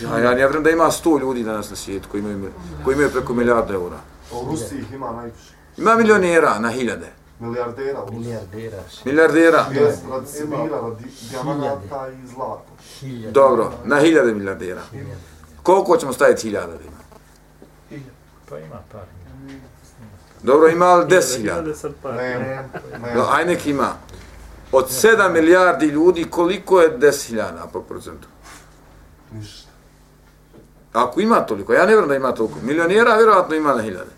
50, 0.00 0.04
Ja, 0.04 0.18
ja 0.18 0.30
ne 0.30 0.36
vjerujem 0.36 0.62
da 0.62 0.70
ima 0.70 0.84
100 0.84 1.20
ljudi 1.20 1.44
danas 1.44 1.70
na 1.70 1.76
svijetu 1.76 2.08
koji 2.08 2.20
imaju, 2.20 2.50
koji 2.84 2.94
imaju 2.94 3.10
preko 3.10 3.34
milijarda 3.34 3.74
eura. 3.74 3.96
A 4.32 4.36
u 4.36 4.46
Rusiji 4.46 4.78
ih 4.78 4.92
ima 4.92 5.12
najviše. 5.12 5.54
Ima 5.76 5.94
milionera 5.96 6.58
na 6.58 6.70
hiljade. 6.70 7.12
Milijardera 7.40 7.98
u 7.98 8.06
Rusiji. 8.06 8.18
Milijardera, 8.18 8.82
Milijardera. 9.04 9.66
Jes, 9.72 9.94
radi 10.10 10.26
Sibira, 10.28 10.80
radi 10.82 11.04
dijamanata 11.30 12.08
i 12.10 12.26
zlata. 12.26 12.70
hiljada. 13.00 13.32
Dobro, 13.32 13.72
na 13.84 13.96
hiljade 13.96 14.34
milijardera. 14.34 14.82
Koliko 15.62 15.96
ćemo 15.96 16.12
staviti 16.12 16.42
hiljada 16.42 16.66
da 16.68 16.82
ima? 16.82 16.94
Pa 18.48 18.58
ima 18.58 18.78
par. 18.92 19.02
Dobro, 20.42 20.68
ima 20.68 20.94
li 20.94 21.06
10 21.06 21.36
hiljada? 21.36 21.74
sad 21.74 21.92
par. 22.02 22.14
Nema, 22.14 22.62
No, 22.92 23.08
nema. 23.08 23.26
aj 23.32 23.44
nek 23.44 23.66
ima. 23.66 23.92
Od 24.72 24.88
7 24.88 25.32
milijardi 25.32 25.86
ljudi, 25.86 26.24
koliko 26.30 26.80
je 26.80 26.98
10 26.98 27.28
hiljada 27.28 27.68
po 27.72 27.80
procentu? 27.80 28.28
Ništa. 29.32 29.68
Ako 30.92 31.20
ima 31.20 31.40
toliko, 31.40 31.72
ja 31.72 31.80
ne 31.80 31.86
vjerujem 31.86 32.08
da 32.08 32.14
ima 32.14 32.32
toliko. 32.32 32.54
Milionera 32.62 33.16
vjerojatno 33.16 33.54
ima 33.54 33.74
na 33.74 33.82
hiljade. 33.82 34.10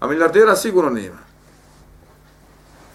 A 0.00 0.06
milijardera 0.06 0.56
sigurno 0.56 0.90
nema. 0.90 1.18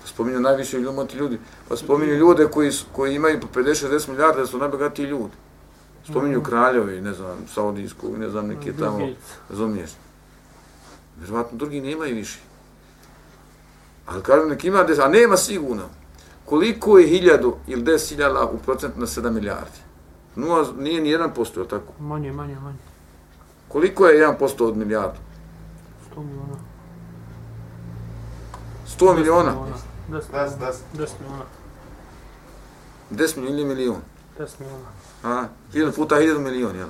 Spominju 0.06 0.40
najviše 0.40 0.80
ljumoti 0.80 1.18
ljudi. 1.18 1.40
Pa 1.70 1.78
spominju 1.78 2.14
ljude 2.14 2.48
koji, 2.48 2.72
koji 2.92 3.16
imaju 3.16 3.40
po 3.40 3.48
50-60 3.60 4.10
milijarde, 4.10 4.42
da 4.42 4.48
su 4.48 4.58
najbogatiji 4.58 5.06
ljudi. 5.06 5.34
Spominju 6.10 6.44
kraljevi, 6.44 7.02
ne 7.02 7.14
znam, 7.14 7.38
Saudijsku, 7.54 8.18
ne 8.18 8.30
znam, 8.30 8.48
neki 8.48 8.72
Bill 8.72 8.86
tamo, 8.86 9.10
razumiješ. 9.50 9.90
Vjerovatno 11.20 11.58
drugi 11.58 11.82
nemaju 11.82 12.16
više. 12.16 12.40
Ali 14.06 14.24
kažem, 14.24 14.50
nek 14.50 14.66
ima 14.66 14.84
deset, 14.84 15.04
a 15.04 15.08
nema 15.08 15.38
sigurno. 15.38 15.84
Koliko 16.50 16.98
je 17.00 17.08
hiljadu 17.08 17.56
ili 17.68 17.82
deset 17.82 18.10
hiljada 18.10 18.46
u 18.46 18.58
procentu 18.58 19.00
na 19.00 19.06
7 19.06 19.30
milijardi? 19.32 19.80
Nula, 20.36 20.68
nije 20.78 21.02
ni 21.02 21.10
1%, 21.10 21.58
je 21.58 21.62
li 21.62 21.68
tako? 21.68 21.94
Manje, 22.00 22.32
manje, 22.32 22.56
manje. 22.60 22.78
Koliko 23.68 24.06
je 24.08 24.28
1% 24.28 24.64
od 24.64 24.78
milijardu? 24.78 25.20
100 26.16 26.24
miliona. 26.24 26.56
100 29.00 29.16
miliona? 29.16 29.54
10 30.10 30.22
Des, 30.32 30.58
des. 30.60 30.76
10 30.94 31.08
miliona. 31.22 31.46
10 33.12 33.38
milijuna 33.38 33.60
ili 33.60 33.66
milijun? 33.66 33.98
10 34.40 34.48
miliona. 34.60 34.86
A, 35.24 35.48
1000 35.74 35.92
puta 35.92 36.16
1000 36.16 36.40
milijun, 36.40 36.76
jel? 36.76 36.88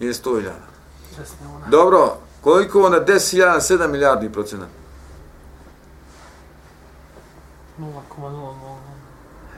Ili 0.00 0.12
100 0.14 0.36
hiljada. 0.38 0.66
10 1.12 1.16
miliona. 1.42 1.66
Dobro, 1.68 2.16
koliko 2.40 2.82
onda 2.82 3.04
10 3.04 3.30
hiljada, 3.30 3.60
7 3.60 3.88
milijardi 3.90 4.32
procena? 4.32 4.66
0,00. 7.78 8.76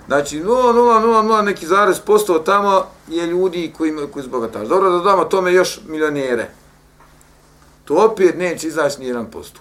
Znači 0.07 0.41
0,000 0.43 1.43
neki 1.43 1.67
zarez 1.67 2.01
posto 2.01 2.39
tamo 2.39 2.87
je 3.09 3.27
ljudi 3.27 3.73
koji 3.77 3.91
imaju 3.91 4.09
koji 4.09 4.25
zbogataš. 4.25 4.69
Dobro 4.69 4.91
da 4.91 4.97
dodamo 4.97 5.25
tome 5.25 5.53
još 5.53 5.81
milionere. 5.87 6.51
To 7.85 7.95
opet 7.95 8.39
neće 8.39 8.67
izaći 8.67 9.01
ni 9.01 9.13
1%. 9.13 9.57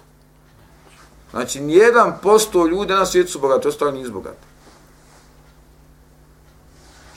Znači 1.32 1.62
ni 1.62 1.74
1% 1.74 2.70
ljudi 2.70 2.94
na 2.94 3.06
svijetu 3.06 3.32
su 3.32 3.40
bogati, 3.40 3.68
ostali 3.68 3.98
nisu 3.98 4.12
bogati. 4.12 4.48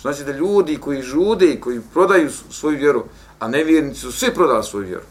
Znači 0.00 0.25
da 0.25 0.33
ljudi 0.33 0.78
koji 0.80 1.02
žude 1.02 1.47
i 1.47 1.61
koji 1.61 1.80
prodaju 1.80 2.30
svoju 2.50 2.78
vjeru, 2.78 3.04
a 3.38 3.49
nevjernici 3.49 4.00
su 4.00 4.12
svi 4.12 4.35
prodali 4.35 4.64
svoju 4.64 4.87
vjeru. 4.87 5.04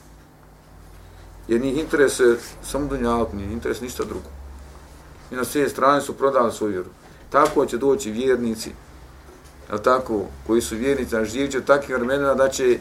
Jer 1.48 1.62
njih 1.62 1.78
interese 1.78 2.38
samo 2.64 2.88
dunjalog, 2.88 3.34
njih 3.34 3.52
interes 3.52 3.82
ništa 3.82 4.04
drugo. 4.04 4.37
I 5.32 5.36
na 5.36 5.44
sve 5.44 5.70
strane 5.70 6.02
su 6.02 6.14
prodali 6.14 6.52
svoju 6.52 6.72
vjeru. 6.72 6.90
Tako 7.30 7.66
će 7.66 7.78
doći 7.78 8.12
vjernici, 8.12 8.72
jel 9.70 9.80
tako, 9.80 10.26
koji 10.48 10.62
su 10.62 10.76
vjernici, 10.76 11.16
a 11.16 11.26
živit 11.26 11.52
će 11.52 11.58
u 11.58 11.66
takvim 11.66 11.98
vremenima 11.98 12.34
da 12.34 12.50
će, 12.50 12.80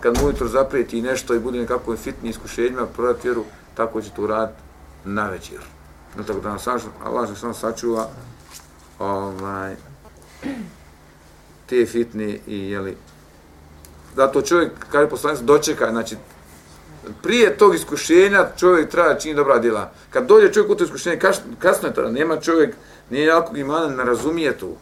kad 0.00 0.18
mu 0.18 0.26
ujutro 0.26 0.48
zaprijeti 0.48 1.02
nešto 1.02 1.34
i 1.34 1.40
bude 1.40 1.58
nekako 1.58 1.96
fitni 1.96 2.30
iskušenjima, 2.30 2.86
prodati 2.86 3.28
vjeru, 3.28 3.44
tako 3.74 4.02
će 4.02 4.10
to 4.10 4.22
uraditi 4.22 4.58
na 5.04 5.28
večer. 5.28 5.58
Jel 6.16 6.24
tako 6.24 6.40
da 6.40 6.52
nas 6.52 6.62
sačuva, 6.62 6.92
Allah 7.04 7.38
sam 7.38 7.54
sačuva 7.54 8.08
ovaj, 8.98 9.76
te 11.66 11.86
fitne 11.86 12.38
i 12.46 12.70
jeli, 12.70 12.96
zato 14.16 14.42
čovjek, 14.42 14.72
kaže 14.90 15.08
poslanic, 15.08 15.40
dočeka, 15.40 15.90
znači, 15.90 16.16
prije 17.22 17.56
tog 17.56 17.74
iskušenja 17.74 18.46
čovjek 18.56 18.90
treba 18.90 19.14
čini 19.14 19.34
dobra 19.34 19.58
djela. 19.58 19.90
Kad 20.10 20.26
dođe 20.26 20.52
čovjek 20.52 20.70
u 20.70 20.74
to 20.74 20.84
iskušenje, 20.84 21.18
kasno 21.58 21.88
je 21.88 21.94
tada, 21.94 22.10
nema 22.10 22.40
čovjek, 22.40 22.74
nije 23.10 23.26
jako 23.26 23.56
imana, 23.56 23.96
ne 23.96 24.04
razumije 24.04 24.58
to. 24.58 24.76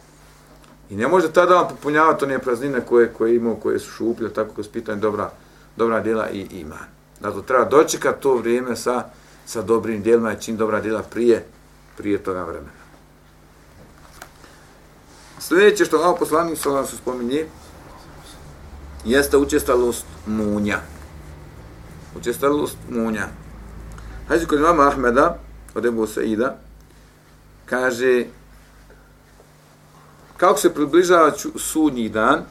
I 0.89 0.95
ne 0.95 1.07
može 1.07 1.31
tada 1.31 1.55
vam 1.55 1.67
popunjavati 1.67 2.25
one 2.25 2.39
praznine 2.39 2.81
koje, 2.81 3.13
koje 3.13 3.35
imao, 3.35 3.55
koje 3.55 3.79
su 3.79 3.91
šuplje, 3.91 4.33
tako 4.33 4.53
kroz 4.53 4.67
pitanje 4.67 5.01
dobra, 5.01 5.31
dobra 5.75 5.99
djela 6.01 6.29
i 6.29 6.47
iman. 6.51 6.87
Zato 7.21 7.41
treba 7.41 7.65
dočekati 7.65 8.21
to 8.21 8.35
vrijeme 8.35 8.75
sa, 8.75 9.03
sa 9.45 9.61
dobrim 9.61 10.01
djelima 10.01 10.33
i 10.33 10.41
čini 10.41 10.57
dobra 10.57 10.81
djela 10.81 11.01
prije, 11.01 11.45
prije 11.97 12.17
toga 12.17 12.43
vremena. 12.43 12.85
Sljedeće 15.39 15.85
što 15.85 15.97
Allah 15.97 16.15
poslanik 16.19 16.59
sa 16.59 16.85
se 16.85 16.97
spominje, 16.97 17.45
jeste 19.05 19.37
učestalost 19.37 20.05
munja. 20.25 20.94
Učestalost 22.15 22.77
munja. 22.89 23.27
Hajde 24.27 24.45
kod 24.45 24.59
imama 24.59 24.87
Ahmeda, 24.87 25.39
od 25.75 25.85
Ebu 25.85 26.07
Saida, 26.07 26.57
kaže 27.65 28.25
kako 30.37 30.59
se 30.59 30.73
približava 30.73 31.31
sudnji 31.55 32.09
dan, 32.09 32.43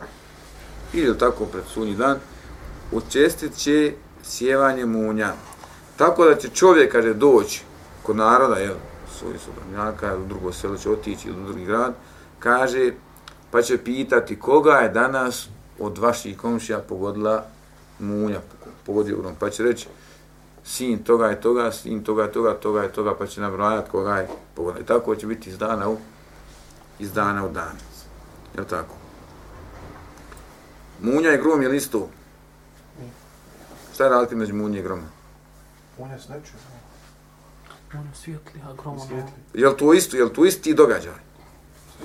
ili 0.93 1.19
tako 1.19 1.47
pred 1.47 1.65
sudnji 1.75 1.97
dan, 1.97 2.19
učestit 2.93 3.57
će 3.57 3.93
sjevanje 4.23 4.87
munja. 4.87 5.33
Tako 5.97 6.25
da 6.25 6.35
će 6.35 6.49
čovjek, 6.49 6.93
kaže, 6.93 7.15
doći 7.15 7.63
kod 8.03 8.17
naroda, 8.17 8.57
jel, 8.57 8.75
svojih 9.19 9.41
sobranjaka, 9.41 10.13
ili 10.13 10.23
u 10.23 10.27
drugo 10.27 10.53
selo 10.53 10.77
će 10.77 10.91
otići 10.91 11.29
ili 11.29 11.41
u 11.41 11.47
drugi 11.47 11.65
grad, 11.65 11.95
kaže, 12.39 12.93
pa 13.51 13.63
će 13.63 13.79
pitati 13.79 14.39
koga 14.39 14.73
je 14.73 14.89
danas 14.89 15.49
od 15.79 15.99
vaših 15.99 16.39
komšija 16.39 16.79
pogodila 16.79 17.45
munja, 17.99 18.41
pogodio 18.87 19.17
grom, 19.17 19.35
pa 19.39 19.51
će 19.51 19.63
reći, 19.63 19.87
sin 20.65 21.05
toga 21.05 21.27
je 21.27 21.41
toga, 21.41 21.73
sin 21.73 22.05
toga 22.05 22.23
je 22.23 22.33
toga, 22.33 22.55
toga 22.55 22.83
je 22.83 22.93
toga, 22.93 23.15
pa 23.19 23.27
će 23.27 23.41
nabrojati 23.41 23.91
koga 23.91 24.17
je 24.17 24.29
pogodila. 24.55 24.83
I 24.83 24.87
tako 24.87 25.17
će 25.17 25.27
biti 25.27 25.51
iz 25.51 25.59
dana 25.59 25.89
u, 25.89 25.97
iz 26.99 27.13
dana 27.13 27.47
u 27.47 27.53
dan. 27.53 27.77
Je 28.55 28.61
li 28.61 28.67
tako? 28.67 28.95
Munja 31.01 31.35
i 31.35 31.39
grom 31.39 31.63
je 31.63 31.69
li 31.69 31.77
isto? 31.77 32.09
Šta 33.95 34.05
je 34.05 34.11
razlika 34.11 34.37
među 34.37 34.55
munje 34.55 34.79
i 34.79 34.83
groma? 34.83 35.07
On 35.99 36.11
je 36.11 36.19
s 36.19 36.29
nečim. 36.29 36.55
On 37.95 38.01
je 38.01 38.15
svijetli, 38.15 38.61
a 38.69 38.73
grom 38.73 38.95
ono. 38.95 39.07
Svijetli. 39.07 39.33
Je 39.55 39.69
li 39.69 39.77
to 39.77 39.95
isto, 39.95 40.17
je 40.17 40.25
li 40.25 40.33
to 40.33 40.45
isti 40.45 40.75
događaj? 40.75 41.13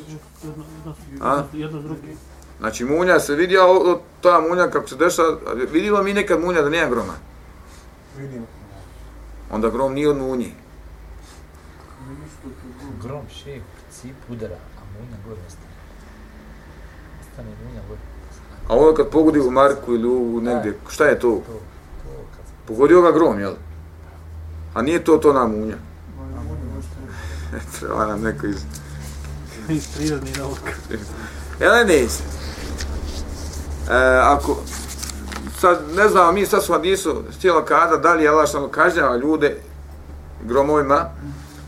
Jedno, 0.08 0.20
jedno, 0.44 0.96
jedno, 1.12 1.46
jedno 1.54 1.82
s 1.82 1.84
drugim. 1.84 2.18
Znači 2.60 2.86
munja 2.86 3.20
se 3.20 3.36
vidi, 3.36 3.58
a 3.58 3.96
ta 4.22 4.42
munja 4.50 4.68
kako 4.68 4.88
se 4.88 4.96
dešava, 4.96 5.38
vidimo 5.72 6.04
mi 6.04 6.14
nekad 6.14 6.40
munja 6.40 6.62
da 6.62 6.70
nema 6.70 6.90
groma. 6.90 7.14
Vidim. 8.18 8.46
Onda 9.52 9.70
grom 9.70 9.94
nije 9.94 10.10
od 10.10 10.18
munji. 10.18 10.54
Grom 13.04 13.22
šeh, 13.30 13.62
cip 13.92 14.16
udara, 14.30 14.56
a 14.56 14.82
munja 14.94 15.18
gore 15.28 15.40
ostane. 15.48 15.74
Ostane 17.22 17.50
munja 17.50 17.82
gore. 17.88 18.00
A 18.68 18.76
ovo 18.76 18.94
kad 18.94 19.10
pogodi 19.10 19.40
u 19.40 19.52
Marku 19.52 19.94
ili 19.94 20.08
u 20.08 20.42
negdje, 20.42 20.78
šta 20.90 21.06
je 21.06 21.20
to? 21.20 21.42
Pogodio 22.68 23.02
ga 23.02 23.12
grom, 23.12 23.40
jel? 23.40 23.54
A 24.74 24.82
nije 24.82 25.04
to 25.04 25.18
to 25.18 25.34
na 25.34 25.48
munja. 25.48 25.78
Treba 27.80 28.06
nam 28.06 28.22
neko 28.22 28.48
iz... 28.48 28.64
Iz 29.70 29.88
prirodni 29.96 30.32
nauka. 30.38 30.72
Jel 31.60 31.74
ne 31.74 31.84
neće? 31.86 32.39
E, 33.90 34.20
ako, 34.24 34.58
sad, 35.60 35.80
ne 35.96 36.08
znam, 36.08 36.36
mi 36.36 36.46
sad 36.46 36.64
smo 36.64 36.76
hadisu 36.76 37.24
htjelo 37.38 37.66
kada, 37.66 37.98
da 37.98 38.14
li 38.14 38.24
je 38.24 38.30
Allah 38.30 38.50
što 38.50 38.68
kažnjava 38.68 39.18
ljude 39.18 39.58
gromovima 40.44 41.06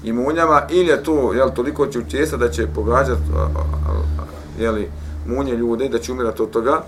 i 0.03 0.13
munjama, 0.13 0.61
ili 0.69 0.87
je 0.87 1.03
to, 1.03 1.33
jel, 1.33 1.49
toliko 1.49 1.87
će 1.87 1.99
učesta 1.99 2.37
da 2.37 2.49
će 2.49 2.67
pogađati, 2.67 3.21
jeli, 4.59 4.91
munje 5.27 5.55
ljude, 5.55 5.89
da 5.89 5.99
će 5.99 6.11
umirati 6.11 6.41
od 6.41 6.49
toga. 6.49 6.83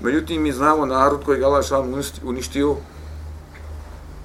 Međutim, 0.00 0.42
mi 0.42 0.52
znamo 0.52 0.86
narod 0.86 1.24
koji 1.24 1.38
je 1.38 1.44
Allah 1.44 1.64
što 1.64 1.86
uništio 2.24 2.76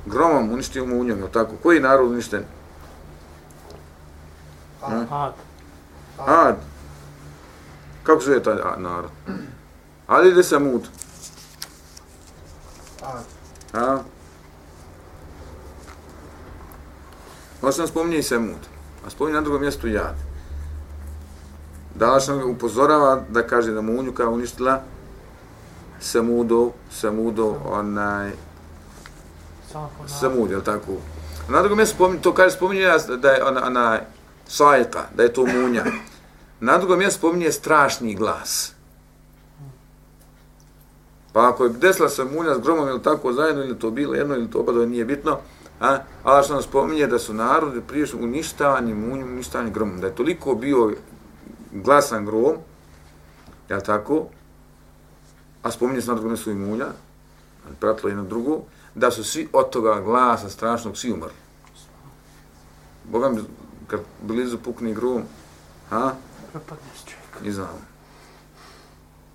gromom, 0.06 0.52
uništio 0.52 0.86
munjom, 0.86 1.20
jel 1.20 1.28
tako? 1.28 1.52
Koji 1.64 1.80
narod 1.80 2.12
uništen? 2.12 2.44
Ad. 4.82 5.34
Ad. 6.26 6.56
Kako 8.04 8.22
se 8.22 8.32
je 8.32 8.44
taj 8.44 8.56
narod? 8.78 9.10
Ali 10.08 10.30
ide 10.30 10.44
se 10.44 10.60
mut. 10.60 10.84
A, 13.04 13.22
A? 13.74 14.00
Ovo 17.62 17.72
sam 17.72 17.88
spominje 17.88 18.18
i 18.18 18.24
se 18.24 18.40
mut. 18.40 18.62
A 19.08 19.10
spominje 19.10 19.36
na 19.36 19.42
drugom 19.42 19.62
mjestu 19.62 19.88
jad. 19.88 20.16
Dalaš 21.96 22.28
nam 22.28 22.50
upozorava 22.50 23.24
da 23.30 23.48
kaže 23.48 23.72
da 23.72 23.82
munju 23.82 24.14
kao 24.14 24.32
uništila 24.32 24.82
Samudo, 26.00 26.72
Samudo, 26.92 27.56
onaj, 27.66 28.32
Samud, 30.08 30.52
je 30.52 30.58
li 30.58 30.64
tako? 30.64 30.92
Na 31.50 31.60
drugom 31.60 31.78
mjestu 31.78 31.96
spominje, 31.96 32.22
to 32.22 32.34
kaže, 32.34 32.56
spominje 32.56 32.88
da 33.18 33.30
je 33.30 33.44
ona, 33.44 33.66
ona 33.66 34.00
sajka, 34.48 35.04
da 35.16 35.24
je 35.24 35.34
to 35.34 35.46
munja. 35.46 35.86
Na 36.60 36.78
drugom 36.78 37.00
mjestu 37.00 37.18
spominje 37.18 37.52
strašni 37.52 38.16
glas. 38.16 38.75
Pa 41.36 41.50
ako 41.50 41.64
je 41.64 41.70
desila 41.70 42.10
se 42.10 42.24
munja 42.24 42.56
s 42.56 42.60
gromom 42.60 42.88
ili 42.88 43.02
tako 43.02 43.34
zajedno, 43.34 43.64
ili 43.64 43.80
to 43.80 43.92
bilo 43.92 44.14
jedno, 44.14 44.36
ili 44.36 44.52
to 44.52 44.60
oba 44.60 44.86
nije 44.86 45.06
bitno, 45.06 45.40
a, 45.80 45.98
ali 46.24 46.44
što 46.44 46.54
nam 46.54 46.64
spominje 46.64 47.08
da 47.08 47.20
su 47.20 47.34
narodi 47.34 47.82
prije 47.82 48.06
što 48.06 48.18
uništavani 48.18 48.94
munjom, 48.94 49.34
uništavani 49.34 49.72
gromom, 49.72 50.00
da 50.00 50.08
je 50.08 50.16
toliko 50.16 50.56
bio 50.56 50.94
glasan 51.72 52.26
grom, 52.26 52.56
je 53.70 53.84
tako, 53.84 54.26
a 55.64 55.72
spominje 55.72 56.02
se 56.02 56.08
na 56.08 56.14
drugom 56.14 56.32
mjestu 56.32 56.52
i 56.52 56.56
munja, 56.56 56.88
pratilo 57.80 58.10
jedno 58.10 58.24
drugo, 58.24 58.62
da 58.96 59.12
su 59.12 59.24
svi 59.24 59.48
od 59.54 59.70
toga 59.70 60.02
glasa 60.02 60.50
strašnog 60.50 60.98
svi 60.98 61.12
umrli. 61.12 61.34
Boga 63.04 63.30
mi, 63.30 63.42
kad 63.88 64.00
blizu 64.22 64.58
pukne 64.58 64.94
grom, 64.94 65.24
ha, 65.90 66.12
Prepadne 66.52 66.88
s 66.96 67.04
čovjeka. 67.04 67.46
ne 67.46 67.52
znam. 67.52 67.88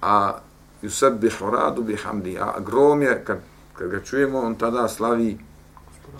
A 0.02 0.38
yusabbihu 0.82 1.50
radu 1.50 1.82
bihamdi, 1.82 2.38
a 2.38 2.60
grom 2.60 3.02
je, 3.02 3.24
kad, 3.24 3.38
kad 3.74 3.90
ga 3.90 4.00
čujemo, 4.04 4.40
on 4.40 4.54
tada 4.54 4.88
slavi, 4.88 5.38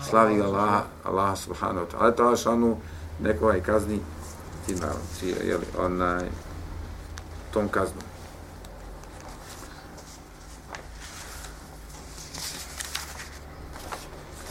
slavi 0.09 0.41
Allah, 0.41 0.83
Allah 1.03 1.37
subhanahu 1.37 1.85
wa 1.85 1.91
ta'ala. 1.91 2.03
Ali 2.03 2.15
to 2.15 2.31
je 2.31 2.37
šanu 2.37 2.77
neko 3.19 3.45
ovaj 3.45 3.61
kazni 3.61 3.99
ti 4.65 4.75
narod, 4.75 5.01
ti, 5.19 5.35
jeli, 5.43 5.65
onaj, 5.77 6.25
tom 7.53 7.67
kaznom. 7.67 8.03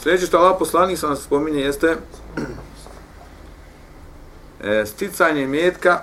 Sljedeće 0.03 0.27
što 0.27 0.39
Allah 0.39 0.57
poslanik 0.59 0.99
sam 0.99 1.17
spominje 1.17 1.61
jeste 1.61 1.97
e, 4.61 4.87
sticanje 4.87 5.47
mjetka 5.47 6.03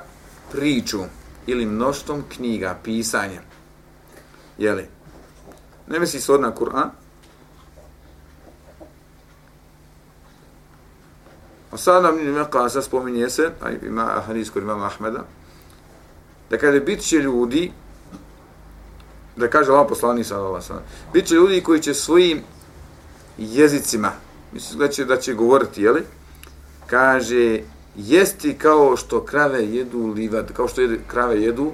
priču 0.51 0.99
ili 1.47 1.65
mnoštom 1.65 2.23
knjiga, 2.35 2.77
pisanje. 2.83 3.46
Jeli? 4.57 4.87
Ne 5.87 5.99
misli 5.99 6.21
se 6.21 6.33
odna 6.33 6.51
Kur'an. 6.55 6.89
A 11.71 11.77
sad 11.77 12.03
nam 12.03 12.15
nije 12.15 12.32
meka, 12.32 12.69
sad 12.69 12.84
spominje 12.84 13.29
se, 13.29 13.51
a 13.62 13.71
ima 13.71 14.03
hadis 14.27 14.49
kod 14.49 14.63
imama 14.63 14.86
Ahmeda, 14.86 15.23
da 16.49 16.58
kada 16.58 16.79
bit 16.79 17.01
će 17.01 17.17
ljudi, 17.17 17.71
da 19.36 19.47
kaže 19.47 19.71
Allah 19.71 19.86
poslani 19.89 20.23
sallallahu 20.23 20.55
alejhi 20.55 20.86
bit 21.13 21.25
će 21.25 21.36
ljudi 21.36 21.63
koji 21.63 21.79
će 21.79 21.93
svojim 21.93 22.41
jezicima, 23.38 24.12
mislim 24.53 24.79
da 24.79 24.88
će, 24.88 25.05
da 25.05 25.17
će 25.17 25.34
govoriti, 25.34 25.84
jeli? 25.84 26.03
Kaže, 26.88 27.62
jesti 27.95 28.58
kao 28.58 28.97
što 28.97 29.25
krave 29.25 29.65
jedu 29.65 30.08
livad, 30.08 30.53
kao 30.53 30.67
što 30.67 30.82
jede, 30.82 30.99
krave 31.08 31.41
jedu 31.41 31.71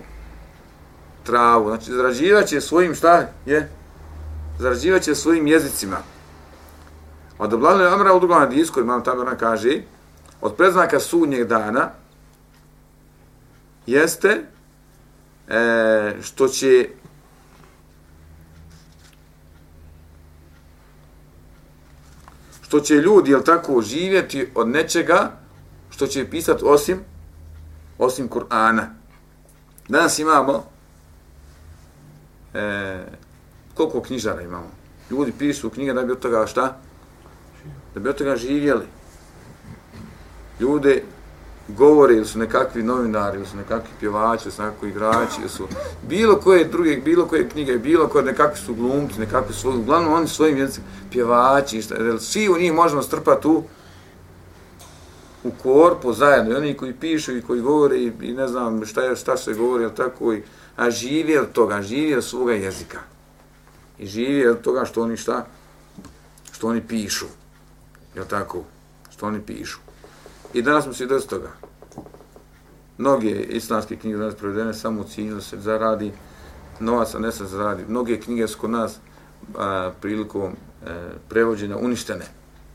travu. 1.23 1.69
Znači, 1.69 1.91
zarađivat 1.91 2.47
će 2.47 2.62
svojim, 2.62 2.95
šta 2.95 3.27
je? 3.45 3.69
Zarađivat 4.59 5.01
će 5.01 5.15
svojim 5.15 5.47
jezicima. 5.47 5.97
Od 7.38 7.53
Abdullah 7.53 7.93
Amra 7.93 8.13
u 8.13 8.19
drugom 8.19 8.39
hadisku, 8.39 8.79
imam 8.79 9.03
Taberna 9.03 9.36
kaže, 9.36 9.81
od 10.41 10.55
predznaka 10.55 10.99
sudnjeg 10.99 11.47
dana 11.47 11.89
jeste 13.88 14.45
e, 15.47 16.15
što 16.21 16.47
će 16.47 16.89
što 22.62 22.79
će 22.79 22.95
ljudi, 22.95 23.31
jel 23.31 23.41
tako, 23.43 23.81
živjeti 23.81 24.49
od 24.55 24.67
nečega 24.67 25.31
što 25.89 26.07
će 26.07 26.29
pisati 26.29 26.63
osim 26.65 26.99
osim 27.97 28.29
Kur'ana. 28.29 28.86
Danas 29.89 30.19
imamo 30.19 30.72
e, 32.53 33.05
koliko 33.73 34.01
knjižara 34.01 34.41
imamo. 34.41 34.71
Ljudi 35.11 35.33
pišu 35.39 35.69
knjige 35.69 35.93
da 35.93 36.03
bi 36.03 36.11
od 36.11 36.19
toga 36.19 36.47
šta? 36.47 36.77
Da 37.93 37.99
bi 37.99 38.09
od 38.09 38.17
toga 38.17 38.35
živjeli. 38.35 38.85
Ljude 40.59 41.03
govore 41.67 42.15
ili 42.15 42.25
su 42.25 42.39
nekakvi 42.39 42.83
novinari, 42.83 43.37
ili 43.37 43.45
su 43.45 43.57
nekakvi 43.57 43.89
pjevači, 43.99 44.43
ili 44.45 44.51
su 44.51 44.61
nekakvi 44.61 44.89
igrači, 44.89 45.39
ili 45.39 45.49
su 45.49 45.67
bilo 46.07 46.35
koje 46.35 46.65
druge, 46.65 46.97
bilo 46.97 47.25
koje 47.25 47.49
knjige, 47.49 47.77
bilo 47.77 48.07
koje 48.07 48.23
nekakvi 48.25 48.57
su 48.57 48.75
glumci, 48.75 49.19
nekakvi 49.19 49.53
su, 49.53 49.69
uglavnom 49.69 50.13
oni 50.13 50.27
svojim 50.27 50.57
jezicima, 50.57 50.85
pjevači, 51.11 51.81
šta, 51.81 51.95
svi 52.19 52.49
u 52.49 52.57
njih 52.57 52.73
možemo 52.73 53.01
strpati 53.01 53.47
u, 53.47 53.63
u 55.43 55.51
korpu 55.63 56.13
zajedno, 56.13 56.51
i 56.51 56.56
oni 56.56 56.73
koji 56.73 56.93
pišu 56.93 57.38
i 57.38 57.41
koji 57.41 57.62
govore 57.62 57.97
i, 57.97 58.12
i 58.21 58.34
ne 58.34 58.47
znam 58.47 58.86
šta 58.86 59.01
je, 59.01 59.15
šta 59.15 59.38
se 59.38 59.53
govori, 59.53 59.95
tako 59.95 60.34
i, 60.34 60.43
a 60.75 60.91
živi 60.91 61.38
od 61.38 61.51
toga, 61.51 61.82
živi 61.82 62.15
od 62.15 62.23
svoga 62.23 62.53
jezika. 62.53 62.99
I 63.99 64.08
živi 64.08 64.47
od 64.47 64.62
toga 64.62 64.86
što 64.86 65.01
oni 65.01 65.17
šta, 65.17 65.45
što 66.51 66.67
oni 66.67 66.82
pišu. 66.82 67.25
Je 68.15 68.27
tako? 68.27 68.63
Što 69.12 69.27
oni 69.27 69.41
pišu. 69.41 69.79
I 70.53 70.62
danas 70.62 70.84
smo 70.84 70.93
svjedoci 70.93 71.27
toga. 71.27 71.51
Mnoge 72.97 73.32
islamske 73.32 73.95
knjige 73.95 74.17
danas 74.17 74.36
prevedene 74.36 74.73
samo 74.73 75.01
u 75.01 75.03
cilju 75.03 75.36
da 75.36 75.41
se 75.41 75.60
zaradi 75.60 76.12
novac, 76.79 77.15
a 77.15 77.19
ne 77.19 77.32
se 77.32 77.45
zaradi. 77.45 77.84
Mnoge 77.88 78.19
knjige 78.19 78.47
su 78.47 78.60
kod 78.60 78.69
nas 78.69 78.97
a, 79.58 79.91
prilikom 80.01 80.51
e, 80.51 80.56
prevođenja 81.29 81.77
uništene. 81.77 82.25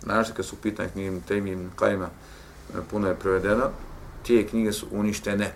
Znaš, 0.03 0.29
kad 0.37 0.45
su 0.45 0.57
pitanje 0.57 0.89
knjige 0.89 1.21
Temim 1.29 1.71
Kajima, 1.77 2.09
E, 2.75 2.79
puno 2.91 3.09
je 3.09 3.15
prevedeno, 3.15 3.71
tije 4.23 4.47
knjige 4.47 4.73
su 4.73 4.87
uništene. 4.91 5.53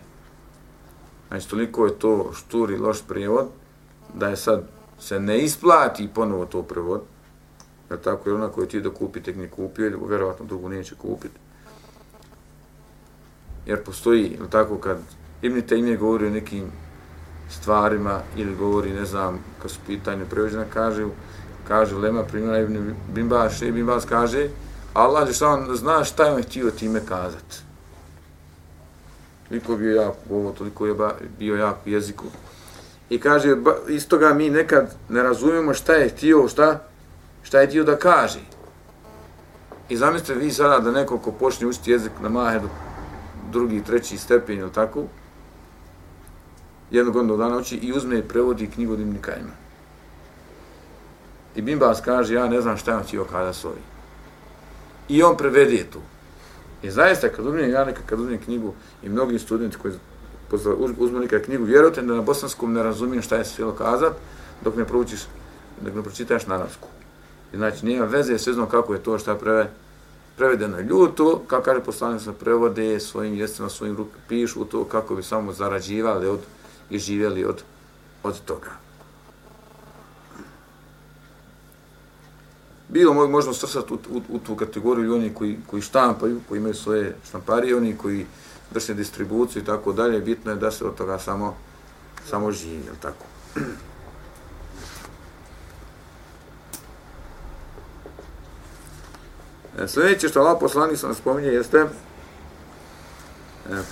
Znači, 1.28 1.48
toliko 1.48 1.86
je 1.86 1.98
to 1.98 2.32
štur 2.34 2.70
i 2.70 2.76
loš 2.76 3.02
prijevod, 3.08 3.48
da 4.14 4.28
je 4.28 4.36
sad 4.36 4.68
se 4.98 5.20
ne 5.20 5.38
isplati 5.38 6.08
ponovo 6.14 6.46
to 6.46 6.62
prevod, 6.62 7.00
jer 7.90 8.00
tako 8.00 8.28
je 8.28 8.34
ona 8.34 8.48
koju 8.48 8.66
ti 8.66 8.80
da 8.80 8.90
kupite 8.90 9.32
ne 9.32 9.48
kupio, 9.48 9.86
ili 9.86 9.98
vjerovatno 10.08 10.46
drugu 10.46 10.68
neće 10.68 10.94
kupiti. 10.94 11.34
Jer 13.66 13.84
postoji, 13.84 14.36
ili 14.38 14.50
tako, 14.50 14.78
kad 14.78 14.98
Ibn 15.42 15.62
Taymiye 15.62 15.98
govori 15.98 16.26
o 16.26 16.30
nekim 16.30 16.64
stvarima, 17.50 18.20
ili 18.36 18.56
govori, 18.56 18.92
ne 18.92 19.04
znam, 19.04 19.38
kad 19.62 19.70
su 19.70 19.78
pitanje 19.86 20.24
prevođena, 20.24 20.64
kaže, 20.74 21.06
kaže 21.68 21.96
Lema, 21.96 22.22
primjera 22.22 22.58
Ibn 22.58 22.94
Bimbaš, 23.14 23.62
Ibn 23.62 23.74
Bimbaš 23.74 24.04
kaže, 24.04 24.48
Allah 24.94 25.28
je 25.28 25.34
samo 25.34 25.74
zna 25.74 26.04
šta 26.04 26.24
je 26.24 26.32
on 26.32 26.42
htio 26.42 26.70
time 26.70 27.00
kazati. 27.06 27.56
Toliko 29.48 29.76
bio 29.76 30.02
jak 30.02 30.14
ovo, 30.30 30.52
toliko 30.52 30.86
je 30.86 30.94
bio 31.38 31.56
jak 31.56 31.76
u 31.86 31.88
jeziku. 31.88 32.24
I 33.10 33.20
kaže, 33.20 33.56
iz 33.88 34.08
toga 34.08 34.34
mi 34.34 34.50
nekad 34.50 34.94
ne 35.08 35.22
razumijemo 35.22 35.74
šta 35.74 35.92
je 35.92 36.08
htio, 36.08 36.48
šta, 36.48 36.80
šta 37.42 37.60
je 37.60 37.66
htio 37.66 37.84
da 37.84 37.96
kaže. 37.96 38.40
I 39.88 39.96
zamislite 39.96 40.34
vi 40.34 40.50
sada 40.50 40.78
da 40.78 40.90
neko 40.90 41.18
ko 41.18 41.32
počne 41.32 41.66
učiti 41.66 41.90
jezik 41.90 42.12
na 42.22 42.28
mahe 42.28 42.60
drugi, 43.50 43.84
treći 43.84 44.18
stepen 44.18 44.58
ili 44.58 44.72
tako, 44.72 45.04
jednog 46.90 47.16
onda 47.16 47.36
dana 47.36 47.56
oči 47.56 47.76
i 47.76 47.92
uzme 47.92 48.18
i 48.18 48.28
prevodi 48.28 48.70
knjigu 48.70 48.96
Dimnikajima. 48.96 49.52
I 51.56 51.62
Bimbas 51.62 52.00
kaže, 52.00 52.34
ja 52.34 52.48
ne 52.48 52.60
znam 52.60 52.76
šta 52.76 52.90
je 52.90 52.96
on 52.96 53.02
htio 53.02 53.24
kada 53.24 53.52
s 53.52 53.64
ovim. 53.64 53.91
I 55.12 55.22
on 55.22 55.36
prevede 55.36 55.84
tu. 55.92 55.98
I 56.82 56.90
zaista, 56.90 57.28
kad 57.28 57.46
uzmem 57.46 57.70
ja 57.70 57.84
nekad, 57.84 58.06
kad 58.06 58.20
uzmem 58.20 58.38
knjigu 58.44 58.74
i 59.02 59.08
mnogi 59.08 59.38
studenti 59.38 59.76
koji 59.76 59.94
uzmu 60.98 61.18
nekaj 61.18 61.42
knjigu, 61.42 61.64
vjerujte 61.64 62.02
da 62.02 62.14
na 62.14 62.22
bosanskom 62.22 62.72
ne 62.72 62.82
razumijem 62.82 63.22
šta 63.22 63.36
je 63.36 63.44
svijelo 63.44 63.72
kazat, 63.72 64.12
dok 64.64 64.76
ne 64.76 64.84
proučiš, 64.84 65.20
dok 65.80 65.94
ne 65.94 66.02
pročitaš 66.02 66.46
na 66.46 66.54
arabsku. 66.54 66.88
I 67.52 67.56
znači, 67.56 67.86
nije 67.86 68.02
veze, 68.02 68.38
sve 68.38 68.52
znam 68.52 68.68
kako 68.68 68.94
je 68.94 69.02
to 69.02 69.18
šta 69.18 69.34
preve, 69.34 69.70
prevedeno. 70.36 70.80
ljuto, 70.80 71.42
kako 71.46 71.62
kaže 71.62 71.80
poslanik, 71.80 72.22
se 72.22 72.32
prevode 72.32 73.00
svojim 73.00 73.34
jezicima, 73.34 73.68
svojim 73.68 73.96
rukama, 73.96 74.24
pišu 74.28 74.64
to 74.64 74.84
kako 74.84 75.14
bi 75.14 75.22
samo 75.22 75.52
zarađivali 75.52 76.26
od, 76.26 76.40
i 76.90 76.98
živjeli 76.98 77.44
od, 77.44 77.62
od 78.22 78.40
toga. 78.44 78.81
Bilo 82.92 83.28
možemo 83.28 83.54
srsati 83.54 83.92
u, 83.92 83.98
u, 84.10 84.22
u, 84.28 84.38
tu 84.38 84.56
kategoriju 84.56 85.14
oni 85.14 85.34
koji, 85.34 85.58
koji 85.66 85.82
štampaju, 85.82 86.40
koji 86.48 86.58
imaju 86.58 86.74
svoje 86.74 87.16
štamparije, 87.28 87.76
oni 87.76 87.96
koji 87.96 88.26
vrše 88.70 88.94
distribuciju 88.94 89.62
i 89.62 89.64
tako 89.64 89.92
dalje, 89.92 90.20
bitno 90.20 90.50
je 90.50 90.56
da 90.56 90.70
se 90.70 90.84
od 90.84 90.94
toga 90.94 91.18
samo, 91.18 91.56
samo 92.30 92.52
živi, 92.52 92.82
jel 92.86 92.94
tako? 93.02 93.24
E, 99.78 99.88
sljedeće 99.88 100.28
što 100.28 100.40
Allah 100.40 100.56
poslanik 100.60 100.98
sam 100.98 101.14
spominje 101.14 101.48
jeste 101.48 101.78
e, 101.78 101.88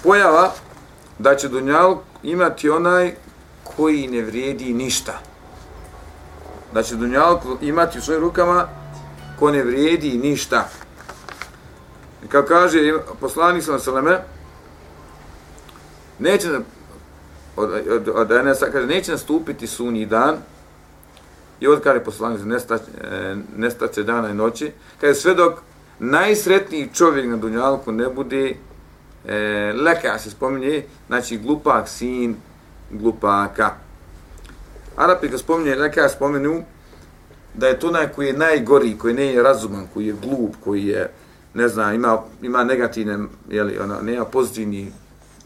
pojava 0.02 0.52
da 1.18 1.36
će 1.36 1.48
Dunjal 1.48 1.98
imati 2.22 2.70
onaj 2.70 3.14
koji 3.64 4.08
ne 4.08 4.22
vrijedi 4.22 4.74
ništa. 4.74 5.20
Da 6.74 6.82
će 6.82 6.96
Dunjal 6.96 7.40
imati 7.60 7.98
u 7.98 8.02
svojim 8.02 8.22
rukama 8.22 8.68
ko 9.40 9.50
ne 9.50 9.62
vrijedi 9.62 10.18
ništa. 10.18 10.68
I 12.24 12.29
kao 12.29 12.42
kaže 12.42 12.92
poslanik 13.20 13.64
sam 13.64 13.81
Saleme, 13.81 14.18
neće 16.18 16.48
od, 17.57 17.70
od, 17.90 18.09
od, 18.14 18.31
Enesa, 18.31 18.66
kaže, 18.72 18.87
neće 18.87 19.12
nastupiti 19.12 19.66
sunji 19.66 20.07
dan, 20.07 20.37
i 21.61 21.66
od 21.66 21.81
kaže 21.83 22.05
poslanik, 22.05 22.44
nestaće, 22.44 22.85
nestaće 23.57 24.03
dana 24.03 24.31
i 24.31 24.35
noći, 24.35 24.72
kaže 25.00 25.14
sve 25.14 25.35
dok 25.35 25.59
najsretniji 25.98 26.90
čovjek 26.94 27.26
na 27.26 27.37
Dunjalku 27.37 27.92
ne 27.92 28.09
bude 28.09 28.57
e, 29.26 29.72
leka 29.72 30.18
se 30.18 30.31
spominje, 30.31 30.85
znači 31.07 31.38
glupak 31.38 31.88
sin 31.88 32.37
glupaka. 32.90 33.70
Arapi 34.96 35.29
ga 35.29 35.38
spominje, 35.38 35.74
leka 35.74 36.09
spomenu 36.09 36.64
da 37.54 37.66
je 37.66 37.78
to 37.78 37.88
onaj 37.88 38.08
koji 38.08 38.26
je 38.26 38.32
najgori, 38.32 38.98
koji 38.98 39.14
ne 39.14 39.26
je 39.26 39.42
razuman, 39.42 39.86
koji 39.94 40.06
je 40.06 40.14
glup, 40.22 40.56
koji 40.64 40.86
je, 40.86 41.10
ne 41.54 41.68
znam, 41.68 41.94
ima, 41.94 42.18
ima 42.42 42.64
negativne, 42.64 43.18
jeli, 43.48 43.78
ona, 43.78 44.00
nema 44.02 44.24
pozitivni 44.24 44.92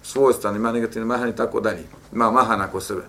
svojstva, 0.02 0.50
ima 0.50 0.72
negativne 0.72 1.06
mahane 1.06 1.30
i 1.30 1.36
tako 1.36 1.60
dalje. 1.60 1.84
Ima 2.12 2.30
mahana 2.30 2.66
ko 2.66 2.80
sebe. 2.80 3.02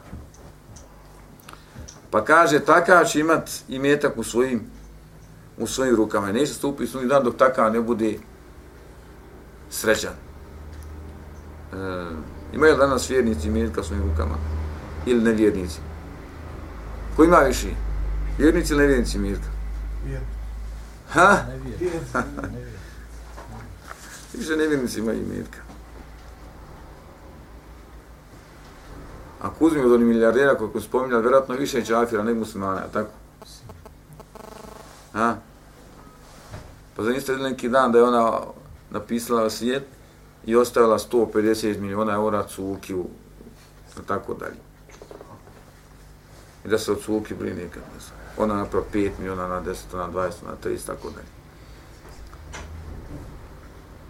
Pa 2.10 2.26
kaže, 2.26 2.60
takav 2.60 3.06
će 3.06 3.20
imat 3.20 3.50
imetak 3.68 4.18
u 4.18 4.24
svojim 4.24 4.62
u 5.58 5.68
svojim 5.68 5.96
rukama. 5.96 6.32
Neće 6.32 6.54
stupiti 6.54 6.92
sunji 6.92 7.08
dan 7.08 7.24
dok 7.24 7.36
takav 7.36 7.74
ne 7.74 7.82
bude 7.82 8.18
srećan. 9.70 10.14
E, 10.14 11.76
imaju 12.54 12.74
li 12.74 12.80
danas 12.80 13.10
vjernici 13.10 13.50
metka 13.50 13.82
u 13.82 13.84
svojim 13.84 14.04
rukama? 14.10 14.36
Ili 15.06 15.24
nevjernici? 15.24 15.80
Ko 17.16 17.24
ima 17.24 17.38
više? 17.38 17.68
Vjernici 18.38 18.74
ili 18.74 18.82
nevjernici 18.82 19.18
imetka? 19.18 19.48
Ha? 21.10 21.38
Više 24.34 24.56
nevjernici 24.56 25.00
imaju 25.00 25.28
Mirka. 25.28 25.60
Ako 29.42 29.66
uzmi 29.66 29.80
od 29.80 29.92
onih 29.92 30.08
milijardera 30.08 30.58
koji 30.58 30.84
spominjali, 30.84 31.22
vjerojatno 31.22 31.56
više 31.56 31.78
je 31.78 31.84
džafira 31.84 32.24
nego 32.24 32.40
muslimana, 32.40 32.82
tako? 32.94 33.10
Ha? 35.14 35.36
Pa 36.96 37.04
za 37.04 37.10
niste 37.10 37.36
neki 37.36 37.70
dan 37.70 37.92
da 37.92 37.98
je 37.98 38.04
ona 38.04 38.40
napisala 38.90 39.50
svijet 39.50 39.84
i 40.46 40.56
ostavila 40.56 40.98
150 40.98 41.80
miliona 41.80 42.14
eura 42.14 42.44
cuki 42.44 42.94
u 42.94 43.06
tako 44.08 44.34
dalje. 44.34 44.58
I 46.66 46.68
da 46.68 46.78
se 46.78 46.92
od 46.92 47.02
cuki 47.02 47.34
brine 47.34 47.70
kad 47.70 47.84
ne 47.94 48.00
znam. 48.00 48.25
Ona 48.38 48.56
napravo 48.56 48.86
5 48.94 49.12
miliona 49.20 49.48
na 49.48 49.62
10, 49.62 49.76
na 49.94 50.10
20, 50.10 50.32
na 50.46 50.56
30, 50.64 50.86
tako 50.86 51.10
dalje. 51.10 51.28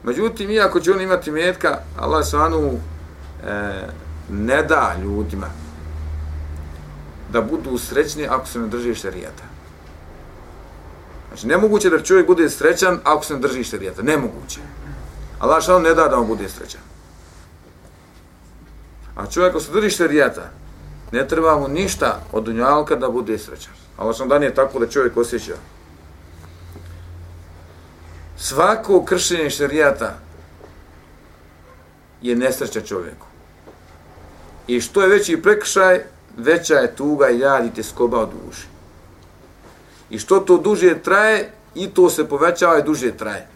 Međutim, 0.03 0.51
iako 0.51 0.79
će 0.79 0.91
on 0.91 1.01
imati 1.01 1.31
metka, 1.31 1.79
Allah 1.97 2.25
svanu 2.25 2.71
e, 2.71 3.87
ne 4.29 4.63
da 4.63 4.95
ljudima 5.03 5.47
da 7.31 7.41
budu 7.41 7.77
srećni 7.77 8.27
ako 8.27 8.47
se 8.47 8.59
ne 8.59 8.67
drži 8.67 8.95
šarijata. 8.95 9.43
Znači, 11.27 11.47
nemoguće 11.47 11.89
da 11.89 12.03
čovjek 12.03 12.27
bude 12.27 12.49
srećan 12.49 12.99
ako 13.03 13.25
se 13.25 13.33
ne 13.33 13.39
drži 13.39 13.63
šarijata. 13.63 14.01
Nemoguće. 14.01 14.59
Allah 15.39 15.63
što 15.63 15.79
ne 15.79 15.93
da 15.93 16.07
da 16.07 16.19
on 16.19 16.27
bude 16.27 16.49
srećan. 16.49 16.81
A 19.15 19.25
čovjek 19.25 19.49
ako 19.49 19.59
se 19.59 19.71
drži 19.71 19.89
šarijata, 19.89 20.49
ne 21.15 21.27
treba 21.27 21.59
mu 21.59 21.67
ništa 21.67 22.19
od 22.31 22.43
dunjalka 22.43 22.95
da 22.95 23.09
bude 23.09 23.37
srećan. 23.37 23.73
Allah 23.97 24.15
što 24.15 24.25
dan 24.25 24.43
je 24.43 24.55
tako 24.55 24.79
da 24.79 24.89
čovjek 24.89 25.17
osjeća. 25.17 25.55
Svako 28.37 29.05
kršenje 29.05 29.49
šarijata 29.49 30.17
je 32.21 32.35
nesreća 32.35 32.81
čovjeku. 32.81 33.27
I 34.67 34.81
što 34.81 35.01
je 35.01 35.07
veći 35.07 35.41
prekršaj, 35.41 36.03
veća 36.37 36.73
je 36.73 36.95
tuga 36.95 37.29
i 37.29 37.39
jad 37.39 37.65
i 37.65 37.73
te 37.73 37.83
skoba 37.83 38.19
od 38.19 38.29
duši. 38.29 38.67
I 40.09 40.19
što 40.19 40.39
to 40.39 40.57
duže 40.57 40.99
traje, 40.99 41.51
i 41.75 41.89
to 41.89 42.09
se 42.09 42.29
povećava 42.29 42.79
i 42.79 42.83
duže 42.83 43.11
traje. 43.17 43.47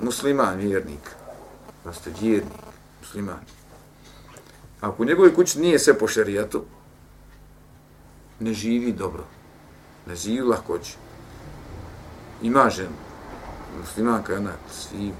Musliman, 0.00 0.58
vjernik. 0.58 1.10
Da 1.84 1.92
ste 1.92 2.10
vjernik, 2.20 2.64
musliman. 3.00 3.59
Ako 4.80 5.02
u 5.02 5.06
njegovoj 5.06 5.34
kući 5.34 5.60
nije 5.60 5.78
sve 5.78 5.98
po 5.98 6.08
šerijatu, 6.08 6.64
ne 8.40 8.52
živi 8.52 8.92
dobro. 8.92 9.24
Ne 10.06 10.16
živi 10.16 10.40
lahkoći. 10.40 10.96
Ima 12.42 12.70
ženu. 12.70 12.96
Muslimanka 13.80 14.34
ona, 14.34 14.52
svi, 14.72 15.12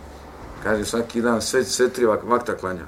kaže 0.62 0.84
svaki 0.84 1.22
dan 1.22 1.42
sve, 1.42 1.64
sve 1.64 1.88
tri 1.88 2.06
vakta 2.06 2.56
klanja. 2.56 2.84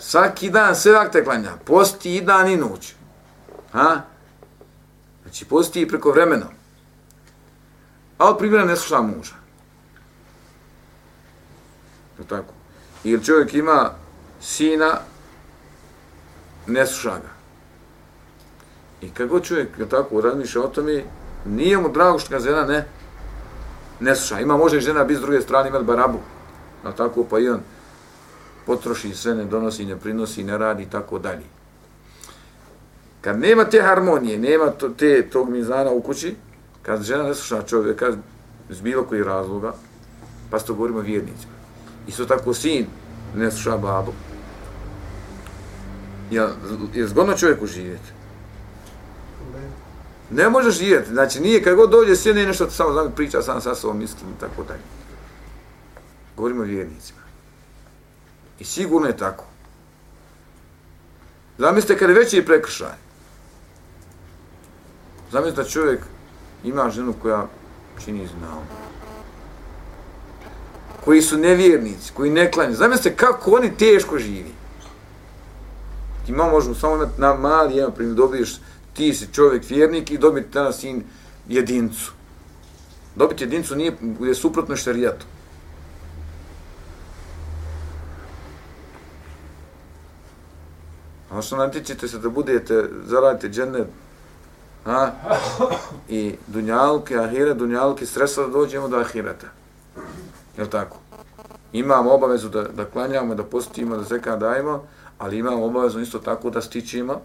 Svaki 0.00 0.50
dan 0.50 0.76
sve 0.76 0.92
vakta 0.92 1.24
klanja. 1.24 1.52
Posti 1.64 2.16
i 2.16 2.20
dan 2.20 2.48
i 2.48 2.56
noć. 2.56 2.94
Ha? 3.72 4.02
Znači, 5.22 5.44
posti 5.44 5.80
i 5.80 5.88
preko 5.88 6.10
vremena. 6.10 6.46
Ali 8.18 8.38
primjera 8.38 8.64
ne 8.64 8.76
sluša 8.76 9.02
muža. 9.02 9.34
Je 12.18 12.26
tako? 12.26 12.52
Ili 13.04 13.24
čovjek 13.24 13.54
ima 13.54 13.90
sina, 14.40 14.98
ne 16.66 16.86
sluša 16.86 17.10
ga. 17.10 17.36
I 19.00 19.10
kako 19.10 19.40
čovjek 19.40 19.68
je 19.78 19.88
tako 19.88 20.20
razmišlja 20.20 20.62
o 20.62 20.68
tome, 20.68 21.04
nije 21.46 21.78
mu 21.78 21.88
drago 21.88 22.18
što 22.18 22.30
ga 22.30 22.38
žena 22.38 22.64
ne, 22.64 22.86
ne 24.00 24.16
sluša. 24.16 24.40
Ima 24.40 24.56
može 24.56 24.80
žena 24.80 25.04
biti 25.04 25.18
s 25.18 25.22
druge 25.22 25.40
strane 25.40 25.68
imati 25.68 25.84
barabu. 25.84 26.18
A 26.84 26.92
tako 26.92 27.24
pa 27.30 27.38
i 27.38 27.48
on 27.48 27.60
potroši 28.66 29.14
sve, 29.14 29.34
ne 29.34 29.44
donosi, 29.44 29.84
ne 29.84 29.96
prinosi, 29.96 30.44
ne 30.44 30.58
radi 30.58 30.82
i 30.82 30.90
tako 30.90 31.18
dalje. 31.18 31.44
Kad 33.20 33.38
nema 33.38 33.64
te 33.64 33.82
harmonije, 33.82 34.38
nema 34.38 34.70
to, 34.70 34.88
te, 34.88 35.28
tog 35.32 35.50
mizana 35.50 35.90
u 35.90 36.00
kući, 36.00 36.34
kad 36.82 37.02
žena 37.02 37.22
ne 37.22 37.34
sluša 37.34 37.62
čovjeka 37.62 38.12
iz 38.70 38.80
bilo 38.80 39.02
koji 39.02 39.24
razloga, 39.24 39.72
pa 40.50 40.58
to 40.58 40.74
govorimo 40.74 41.00
vjernicima. 41.00 41.52
Isto 42.06 42.24
tako 42.24 42.54
sin 42.54 42.86
ne 43.36 43.50
sluša 43.50 43.76
babu. 43.76 44.12
Ja, 46.30 46.50
je 46.94 47.06
zgodno 47.06 47.36
čovjeku 47.36 47.66
živjeti? 47.66 48.12
Ne 50.30 50.48
može 50.48 50.70
živjeti. 50.70 51.10
Znači, 51.10 51.40
nije 51.40 51.62
kad 51.62 51.76
god 51.76 51.90
dođe 51.90 52.16
sjene 52.16 52.46
nešto, 52.46 52.70
samo 52.70 52.92
znam, 52.92 53.12
priča 53.16 53.42
sam 53.42 53.60
sa 53.60 53.74
sobom, 53.74 53.98
mislim 53.98 54.30
i 54.30 54.40
tako 54.40 54.64
dalje. 54.68 54.80
Govorimo 56.36 56.62
vjernicima. 56.62 57.20
I 58.58 58.64
sigurno 58.64 59.08
je 59.08 59.16
tako. 59.16 59.44
Zamislite 61.58 61.98
kada 61.98 62.12
je 62.12 62.18
veći 62.18 62.44
prekršaj. 62.44 62.96
Zamislite 65.32 65.62
da 65.62 65.68
čovjek 65.68 66.00
ima 66.64 66.90
ženu 66.90 67.14
koja 67.22 67.46
čini 68.04 68.26
znao. 68.26 68.62
Koji 71.04 71.22
su 71.22 71.38
nevjernici, 71.38 72.12
koji 72.14 72.30
ne 72.30 72.50
klanju. 72.50 72.74
Zamislite 72.74 73.16
kako 73.16 73.50
oni 73.50 73.76
teško 73.76 74.18
živi. 74.18 74.52
Ti 76.26 76.32
mama 76.32 76.50
možemo 76.50 76.74
samo 76.74 76.94
imati 76.94 77.20
na 77.20 77.34
mali 77.34 77.76
jedan 77.76 77.92
primjer, 77.92 78.16
dobiješ 78.16 78.56
ti 78.92 79.14
si 79.14 79.28
čovjek 79.32 79.70
vjernik 79.70 80.10
i 80.10 80.18
dobiti 80.18 80.52
ta 80.52 80.72
sin 80.72 81.04
jedincu. 81.48 82.12
Dobiti 83.16 83.44
jedincu 83.44 83.76
nije, 83.76 83.96
je 84.20 84.34
suprotno 84.34 84.76
šarijatu. 84.76 85.26
Ono 91.30 91.42
što 91.42 91.56
natječete 91.56 92.08
se 92.08 92.18
da 92.18 92.28
budete, 92.28 92.84
zaradite 93.04 93.48
džene, 93.48 93.84
a, 94.86 95.10
i 96.08 96.34
dunjalke, 96.46 97.16
ahire, 97.16 97.54
dunjalke, 97.54 98.06
stresa 98.06 98.42
da 98.42 98.48
dođemo 98.48 98.88
do 98.88 98.96
ahireta. 98.96 99.46
Je 100.58 100.70
tako? 100.70 100.96
Imamo 101.72 102.14
obavezu 102.14 102.48
da, 102.48 102.62
da 102.62 102.84
klanjamo, 102.84 103.34
da 103.34 103.42
postimo, 103.42 103.96
da 103.96 104.02
zeka 104.02 104.36
dajemo, 104.36 104.84
ali 105.18 105.38
imamo 105.38 105.64
obavezno 105.64 106.00
isto 106.00 106.18
tako 106.18 106.50
da 106.50 106.60
stičimo 106.60 107.20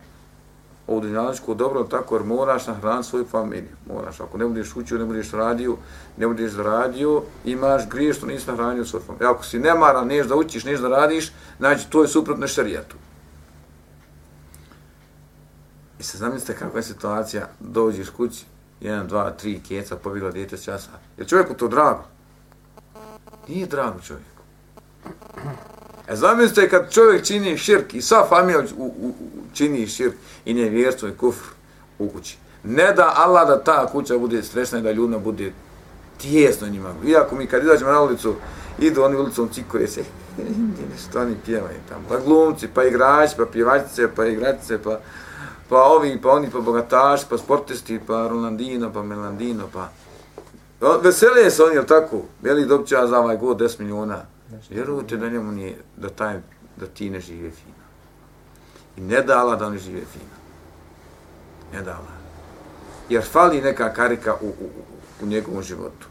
ovu 0.88 1.02
dunjaličku 1.02 1.54
dobro, 1.54 1.84
tako 1.84 2.16
jer 2.16 2.24
moraš 2.24 2.68
nahraniti 2.68 3.10
svoju 3.10 3.26
familiju. 3.26 3.76
Moraš, 3.88 4.20
ako 4.20 4.38
ne 4.38 4.46
budeš 4.46 4.76
učio, 4.76 4.98
ne 4.98 5.06
budeš 5.06 5.32
radio, 5.32 5.78
ne 6.18 6.28
budeš 6.28 6.54
radio, 6.54 7.24
imaš 7.46 7.90
grije 7.90 8.14
što 8.14 8.26
nisi 8.26 8.48
nahranio 8.48 8.86
svoju 8.86 9.04
familiju. 9.04 9.28
E, 9.28 9.30
ako 9.32 9.44
si 9.44 9.60
nemaran, 9.60 10.08
neš 10.08 10.28
da 10.28 10.36
učiš, 10.36 10.64
neš 10.64 10.80
da 10.80 10.88
radiš, 10.88 11.32
znači 11.58 11.90
to 11.90 12.02
je 12.02 12.08
suprotno 12.08 12.48
šarijetu. 12.48 12.96
I 16.00 16.04
se 16.04 16.18
zamislite 16.18 16.60
kakva 16.60 16.80
je 16.80 16.84
situacija, 16.84 17.48
dođeš 17.60 18.10
kući, 18.10 18.46
jedan, 18.82 19.08
dva, 19.08 19.32
tri 19.32 19.62
keca, 19.68 19.96
pobjegla 19.96 20.32
djete 20.32 20.58
s 20.58 20.64
časa. 20.64 20.90
Je 21.18 21.28
čovjeku 21.28 21.54
to 21.54 21.68
drago? 21.68 22.04
Nije 23.48 23.66
drago 23.66 24.00
čovjeku. 24.00 24.42
E 26.12 26.16
zamislite 26.16 26.70
kad 26.70 26.94
čovjek 26.94 27.26
čini 27.26 27.58
širk 27.58 27.94
i 27.94 28.02
sva 28.02 28.26
familija 28.30 28.60
u, 28.78 28.84
u, 28.84 29.08
u, 29.08 29.14
čini 29.54 29.88
širk 29.88 30.14
i 30.46 30.54
nevjerstvo 30.54 31.10
i 31.10 31.18
kufr 31.18 31.46
u 32.00 32.10
kući. 32.10 32.38
Ne 32.64 32.94
da 32.94 33.14
Allah 33.18 33.48
da 33.48 33.64
ta 33.64 33.88
kuća 33.88 34.18
bude 34.18 34.44
stresna 34.44 34.80
i 34.80 34.82
da 34.82 34.92
ljudima 34.92 35.20
bude 35.20 35.54
tijesno 36.18 36.68
njima. 36.68 36.94
Iako 37.08 37.36
mi 37.36 37.48
kad 37.48 37.64
izađemo 37.64 37.92
na 37.92 38.02
ulicu, 38.02 38.36
idu 38.80 39.04
oni 39.04 39.16
ulicom 39.16 39.50
cikore 39.54 39.88
se, 39.88 40.04
nešto 40.94 41.22
oni 41.22 41.36
pjevaju 41.46 41.80
tamo. 41.90 42.04
Pa 42.10 42.20
glumci, 42.20 42.68
pa 42.68 42.84
igrači, 42.84 43.34
pa 43.38 43.46
pjevačice, 43.46 44.08
pa 44.16 44.26
igračice, 44.26 44.78
pa, 44.84 45.00
pa 45.70 45.84
ovi, 45.84 46.20
pa 46.24 46.30
oni, 46.30 46.50
pa 46.50 46.60
bogataši, 46.60 47.26
pa 47.30 47.38
sportisti, 47.38 48.00
pa 48.08 48.28
Rolandino, 48.28 48.94
pa 48.94 49.04
Melandino, 49.04 49.68
pa... 49.74 49.90
Veselije 51.02 51.52
se 51.52 51.64
oni, 51.64 51.76
jel 51.76 51.86
tako? 51.86 52.22
Veli 52.42 52.66
dobća 52.66 53.08
za 53.08 53.20
ovaj 53.20 53.38
god 53.38 53.58
10 53.58 53.80
miliona. 53.80 54.31
Vjerujte 54.70 55.18
da 55.18 55.30
njemu 55.30 55.52
nije, 55.52 55.78
da, 55.98 56.10
taj, 56.10 56.40
da 56.78 56.88
ti 56.88 57.10
ne 57.10 57.20
žive 57.20 57.52
fino. 57.52 57.82
I 58.98 59.02
ne 59.02 59.22
dala 59.22 59.56
da 59.56 59.70
ne 59.70 59.78
žive 59.78 60.02
fino. 60.06 60.36
Ne 61.74 61.82
dala. 61.82 62.12
Jer 63.10 63.24
fali 63.24 63.62
neka 63.62 63.94
karika 63.94 64.36
u, 64.42 64.48
u, 64.48 64.70
u 65.22 65.26
njegovom 65.26 65.64
životu. 65.64 66.08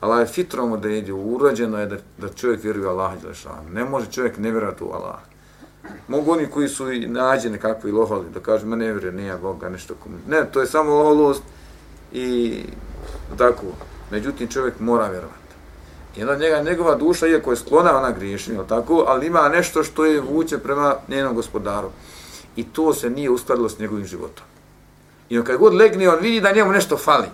Allah 0.00 0.20
je 0.20 0.26
fitrom 0.26 0.72
odredio, 0.72 1.16
urađeno 1.16 1.78
je 1.78 1.86
da, 1.86 1.96
da 2.18 2.28
čovjek 2.28 2.64
vjeruje 2.64 2.88
Allah 2.88 3.20
Đelešanu. 3.22 3.70
Ne 3.72 3.84
može 3.84 4.10
čovjek 4.10 4.38
ne 4.38 4.50
vjerati 4.50 4.84
u 4.84 4.92
Allah. 4.92 5.18
Mogu 6.08 6.32
oni 6.32 6.46
koji 6.46 6.68
su 6.68 6.92
i 6.92 7.06
nađe 7.06 7.50
nekakvi 7.50 7.92
loholi, 7.92 8.30
da 8.34 8.40
kažu, 8.40 8.66
ma 8.66 8.76
ne 8.76 8.92
vjeruje, 8.92 9.12
nije 9.12 9.36
Boga, 9.36 9.68
nešto 9.68 9.94
kom... 9.94 10.12
Ne, 10.28 10.44
to 10.52 10.60
je 10.60 10.66
samo 10.66 10.94
loholost 10.94 11.42
i 12.12 12.62
tako. 13.38 13.64
Međutim, 14.10 14.48
čovjek 14.48 14.80
mora 14.80 15.08
vjerovati. 15.08 15.37
I 16.18 16.22
onda 16.22 16.36
njega, 16.36 16.62
njegova 16.62 16.94
duša, 16.94 17.26
iako 17.26 17.50
je 17.50 17.56
sklona, 17.56 17.98
ona 17.98 18.10
griješi, 18.10 18.56
tako, 18.68 19.04
ali 19.06 19.26
ima 19.26 19.48
nešto 19.48 19.82
što 19.82 20.04
je 20.04 20.20
vuče 20.20 20.58
prema 20.58 20.96
njenom 21.08 21.34
gospodaru. 21.34 21.90
I 22.56 22.64
to 22.64 22.94
se 22.94 23.10
nije 23.10 23.30
uskladilo 23.30 23.68
s 23.68 23.78
njegovim 23.78 24.06
životom. 24.06 24.44
I 25.28 25.38
on 25.38 25.44
kad 25.44 25.58
god 25.58 25.74
legne, 25.74 26.08
on 26.08 26.18
vidi 26.20 26.40
da 26.40 26.52
njemu 26.52 26.72
nešto 26.72 26.96
fali. 26.96 27.26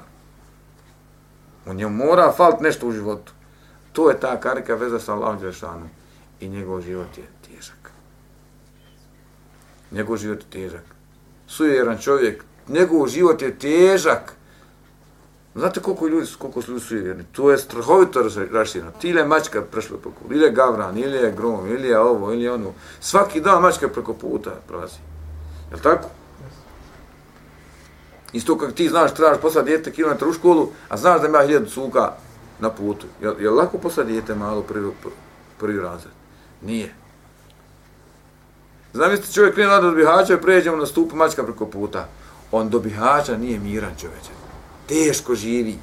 On 1.66 1.76
njemu 1.76 2.04
mora 2.04 2.32
falt 2.32 2.60
nešto 2.60 2.86
u 2.86 2.92
životu. 2.92 3.32
To 3.92 4.10
je 4.10 4.20
ta 4.20 4.40
karika 4.40 4.74
veza 4.74 5.00
sa 5.00 5.14
Allahom 5.14 5.38
Đelešanom. 5.38 5.88
I 6.40 6.48
njegov 6.48 6.80
život 6.80 7.18
je 7.18 7.24
težak. 7.48 7.90
Njegov 9.90 10.16
život 10.16 10.38
je 10.38 10.50
težak. 10.50 10.84
Sujeran 11.46 11.98
čovjek, 11.98 12.44
njegov 12.68 13.08
život 13.08 13.42
je 13.42 13.58
težak. 13.58 14.34
Znate 15.54 15.80
koliko 15.80 16.06
ljudi 16.06 16.26
koliko 16.38 16.62
su 16.62 16.72
ljudi 16.72 16.84
sujevjerni? 16.84 17.24
To 17.32 17.50
je 17.50 17.58
strahovito 17.58 18.30
raširano. 18.52 18.92
Ti 19.00 19.08
ili 19.08 19.18
je 19.18 19.26
mačka 19.26 19.62
prešla 19.62 19.96
po 20.02 20.10
kulu, 20.10 20.32
ili 20.32 20.44
je 20.44 20.50
gavran, 20.50 20.98
ili 20.98 21.16
je 21.16 21.32
grom, 21.32 21.68
ili 21.68 21.88
je 21.88 21.98
ovo, 21.98 22.32
ili 22.32 22.42
je 22.42 22.52
ono. 22.52 22.72
Svaki 23.00 23.40
dan 23.40 23.62
mačka 23.62 23.88
preko 23.88 24.14
puta 24.14 24.50
prolazi. 24.68 24.98
Je 25.72 25.82
tako? 25.82 26.08
Isto 28.32 28.58
kako 28.58 28.72
ti 28.72 28.88
znaš, 28.88 29.14
trebaš 29.14 29.40
poslati 29.40 29.68
djete 29.68 29.92
kilometar 29.92 30.28
u 30.28 30.32
školu, 30.32 30.68
a 30.88 30.96
znaš 30.96 31.20
da 31.20 31.26
ima 31.26 31.42
hiljadu 31.42 31.66
cuka 31.66 32.12
na 32.60 32.70
putu. 32.70 33.06
Jel, 33.22 33.34
jel 33.40 33.54
lako 33.54 33.78
poslati 33.78 34.12
djete 34.12 34.34
malo 34.34 34.62
prvi, 34.62 34.90
prvi 35.60 35.80
razred? 35.80 36.12
Nije. 36.62 36.94
Znam, 38.92 39.10
jeste 39.10 39.32
čovjek 39.32 39.54
krenu 39.54 39.72
od 39.72 39.82
do 39.82 39.90
bihača 39.90 40.34
i 40.34 40.40
pređemo 40.40 40.76
na 40.76 40.86
stupu 40.86 41.16
mačka 41.16 41.44
preko 41.44 41.66
puta. 41.66 42.08
On 42.52 42.68
do 42.68 42.78
bihača 42.78 43.36
nije 43.36 43.58
miran 43.58 43.92
čovječan 44.00 44.43
teško 44.88 45.34
živi. 45.34 45.78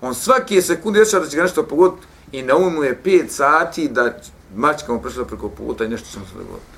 On 0.00 0.14
svake 0.14 0.62
sekunde 0.62 0.98
ješa 0.98 1.20
da 1.20 1.28
će 1.28 1.36
ga 1.36 1.42
nešto 1.42 1.62
pogoditi 1.62 2.06
i 2.32 2.42
na 2.42 2.56
umu 2.56 2.84
je 2.84 3.00
5 3.04 3.28
sati 3.28 3.88
da 3.88 4.18
mačka 4.54 4.92
mu 4.92 5.02
prešla 5.02 5.24
preko 5.24 5.48
puta 5.48 5.84
i 5.84 5.88
nešto 5.88 6.08
će 6.12 6.18
mu 6.18 6.26
se 6.26 6.32
dogoditi. 6.32 6.76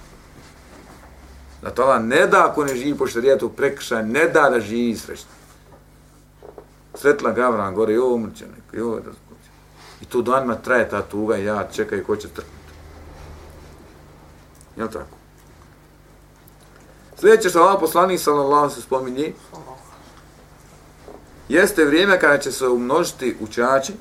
Zato 1.63 1.83
Allah 1.83 2.05
ne 2.05 2.27
da 2.27 2.47
ako 2.47 2.65
ne 2.65 2.77
živi 2.77 2.99
po 2.99 3.07
šarijetu 3.07 3.49
prekršaj, 3.49 4.03
ne 4.03 4.29
da 4.29 4.51
da 4.51 4.61
živi 4.61 4.97
srećno. 4.97 5.31
Sretla 6.95 7.33
Gavran 7.33 7.75
gore, 7.75 7.95
jo, 7.95 8.15
umrće 8.15 8.45
neko, 8.47 8.77
jo, 8.77 8.95
da 8.95 9.11
zbuđe. 9.11 9.51
I 10.01 10.05
tu 10.05 10.23
danima 10.23 10.55
traje 10.55 10.89
ta 10.89 11.03
tuga 11.03 11.37
i 11.37 11.45
ja 11.45 11.69
čekaj 11.73 12.03
ko 12.03 12.17
će 12.17 12.29
trknuti. 12.29 12.73
Jel 14.77 14.89
tako? 14.89 15.17
Sljedeće 17.21 17.49
što 17.49 17.61
Allah 17.61 17.77
poslanik 17.81 18.21
sallallahu 18.21 18.75
se 18.75 18.83
spominje, 18.83 19.33
jeste 21.49 21.85
vrijeme 21.85 22.21
kada 22.21 22.39
će 22.39 22.53
se 22.53 22.69
umnožiti 22.69 23.37
učači, 23.41 23.93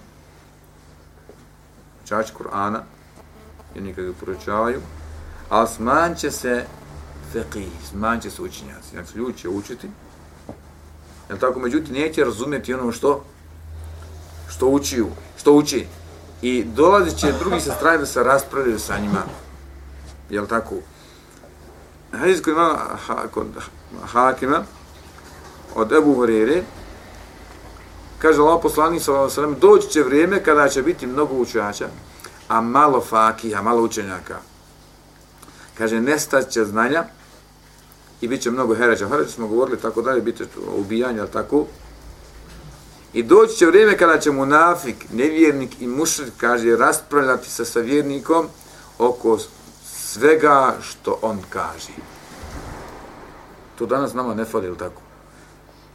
učači 2.03 2.33
Kur'ana, 2.33 2.79
jer 3.75 3.95
kada 3.95 4.07
ga 4.07 4.13
poručavaju, 4.19 4.81
a 5.49 5.67
sman 5.67 6.15
će 6.15 6.31
se 6.31 6.65
feqih, 7.33 7.69
sman 7.89 8.21
će 8.21 8.31
se 8.31 8.41
učinjaci. 8.41 8.89
Znači, 8.91 9.17
ljudi 9.17 9.37
će 9.37 9.49
učiti, 9.49 9.89
jel 11.29 11.37
tako, 11.37 11.59
međutim, 11.59 11.93
neće 11.93 12.23
razumjeti 12.23 12.73
ono 12.73 12.91
što 12.91 13.23
što 14.49 14.67
učiju, 14.67 15.07
što 15.37 15.53
uči. 15.53 15.85
I 16.41 16.63
dolazi 16.63 17.17
će 17.17 17.31
drugi 17.39 17.59
sa 17.59 17.73
strane 17.73 17.97
da 17.97 18.05
se 18.05 18.23
raspravljaju 18.23 18.79
sa 18.79 18.99
njima. 18.99 19.23
Jel 20.29 20.47
tako? 20.47 20.75
Hadis 22.11 22.41
koji 22.41 22.53
ima 22.53 22.77
kod 23.31 23.47
Hakima 24.05 24.63
od 25.75 25.91
Ebu 25.91 26.15
Horeire, 26.15 26.63
kaže 28.19 28.41
Allah 28.41 28.59
poslanik 28.61 29.01
sallallahu 29.01 29.39
alejhi 29.39 29.53
ve 29.53 29.59
doći 29.59 29.89
će 29.89 30.03
vrijeme 30.03 30.43
kada 30.43 30.69
će 30.69 30.83
biti 30.83 31.07
mnogo 31.07 31.35
učača 31.35 31.87
a 32.47 32.61
malo 32.61 33.01
fakija 33.01 33.61
malo 33.61 33.81
učenjaka. 33.81 34.37
Kaže 35.77 36.01
nestaće 36.01 36.65
znanja 36.65 37.03
i 38.21 38.27
bit 38.27 38.41
će 38.41 38.51
mnogo 38.51 38.75
herađa 38.75 39.07
herađa 39.07 39.29
smo 39.29 39.47
govorili 39.47 39.79
tako 39.79 40.01
dalje 40.01 40.21
biti 40.21 40.43
ubijanja 40.77 41.27
tako? 41.27 41.65
I 43.13 43.23
doći 43.23 43.57
će 43.57 43.65
vrijeme 43.65 43.97
kada 43.97 44.19
će 44.19 44.31
munafik 44.31 45.05
nevjernik 45.13 45.81
i 45.81 45.87
mušrik 45.87 46.33
kaže 46.37 46.75
raspravljati 46.75 47.49
sa 47.49 47.79
vjernikom 47.79 48.47
oko 48.97 49.37
svega 49.85 50.75
što 50.81 51.19
on 51.21 51.39
kaže. 51.49 51.93
To 53.77 53.85
danas 53.85 54.13
nama 54.13 54.33
ne 54.33 54.45
fali 54.45 54.77
tako? 54.77 55.06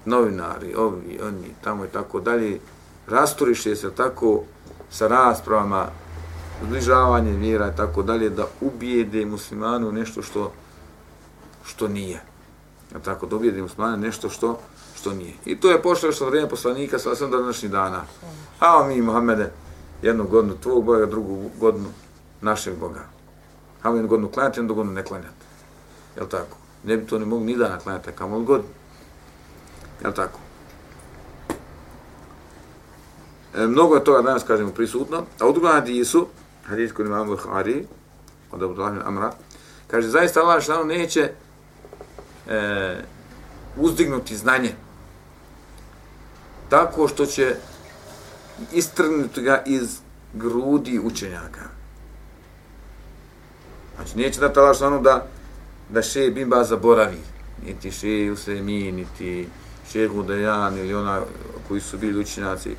Novinari, 0.04 0.74
ovi, 0.74 1.18
oni, 1.22 1.54
tamo 1.64 1.84
i 1.84 1.88
tako 1.88 2.20
dalje, 2.20 2.60
rasturiše 3.06 3.76
se 3.76 3.90
tako 3.90 4.42
sa 4.90 5.08
raspravama, 5.08 5.86
zbližavanje 6.66 7.32
vjera 7.32 7.68
i 7.68 7.76
tako 7.76 8.02
dalje, 8.02 8.30
da 8.30 8.46
ubijede 8.60 9.26
muslimanu 9.26 9.92
nešto 9.92 10.22
što 10.22 10.52
što 11.64 11.88
nije. 11.88 12.22
Ja 12.94 12.98
tako, 12.98 13.26
da 13.26 13.36
ubijede 13.36 13.62
muslimanu 13.62 13.96
nešto 13.96 14.28
što 14.28 14.58
što 14.94 15.14
nije. 15.14 15.34
I 15.44 15.60
to 15.60 15.70
je 15.70 15.82
pošlo 15.82 16.12
što 16.12 16.26
vrijeme 16.26 16.48
poslanika 16.48 16.98
sa 16.98 17.14
sam 17.14 17.30
današnjih 17.30 17.72
dana. 17.72 18.02
A 18.60 18.84
mi, 18.88 19.02
Mohamede, 19.02 19.52
jednu 20.02 20.24
godinu 20.24 20.54
tvog 20.62 20.84
Boga, 20.84 21.06
drugu 21.06 21.50
godinu 21.60 21.88
našeg 22.40 22.78
Boga. 22.78 23.04
A 23.82 23.90
mi 23.90 23.96
jednu 23.96 24.08
godinu 24.08 24.28
klanjati, 24.28 24.60
jednu 24.60 24.74
godinu 24.74 24.94
ne 24.94 25.04
klanjati. 25.04 25.44
Jel 26.16 26.26
tako? 26.26 26.56
Ne 26.84 26.96
bi 26.96 27.06
to 27.06 27.18
ne 27.18 27.26
mogu 27.26 27.44
ni 27.44 27.56
dana 27.56 27.78
klanjati, 27.78 28.12
kamo 28.12 28.40
godinu. 28.40 28.68
Jel' 30.02 30.14
tako? 30.14 30.38
E, 33.54 33.66
mnogo 33.66 33.94
je 33.94 34.04
toga 34.04 34.22
danas, 34.22 34.44
kažemo, 34.44 34.70
prisutno. 34.70 35.24
A 35.40 35.46
u 35.46 35.52
drugom 35.52 35.70
hadisu, 35.70 36.26
hadis 36.66 36.92
koji 36.92 37.06
imamo 37.06 37.24
Bukhari, 37.24 37.86
od 38.52 38.62
Abu 38.62 38.74
Dalahim 38.74 39.02
Amra, 39.04 39.32
kaže, 39.86 40.08
zaista 40.08 40.40
Allah 40.40 40.62
što 40.62 40.84
neće 40.84 41.32
e, 42.48 42.96
uzdignuti 43.76 44.36
znanje 44.36 44.74
tako 46.68 47.08
što 47.08 47.26
će 47.26 47.54
istrgnuti 48.72 49.42
ga 49.42 49.62
iz 49.66 49.98
grudi 50.32 51.00
učenjaka. 51.04 51.60
Znači, 53.96 54.18
neće 54.18 54.40
da 54.40 54.60
Allah 54.60 54.76
što 54.76 54.98
da 54.98 55.26
da 55.88 56.02
še 56.02 56.30
Bimba 56.30 56.64
zaboravi, 56.64 57.20
niti 57.66 57.90
še 57.92 58.30
Usemi, 58.32 58.92
niti 58.92 59.48
še 59.90 60.08
Dejan 60.26 60.78
ili 60.78 60.94
ona 60.94 61.20
koji 61.68 61.80
su 61.80 61.98
bili 61.98 62.20
učenjaci 62.20 62.76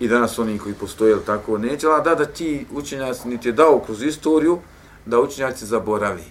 i 0.00 0.08
danas 0.08 0.38
oni 0.38 0.58
koji 0.58 0.74
postoje, 0.74 1.16
tako, 1.26 1.58
neće 1.58 1.86
Allah 1.86 2.04
da 2.04 2.14
da 2.14 2.24
ti 2.24 2.66
učenjaci 2.72 3.28
niti 3.28 3.48
je 3.48 3.52
dao 3.52 3.80
kroz 3.86 4.02
istoriju 4.02 4.58
da 5.06 5.20
učenjaci 5.20 5.66
zaboravi 5.66 6.24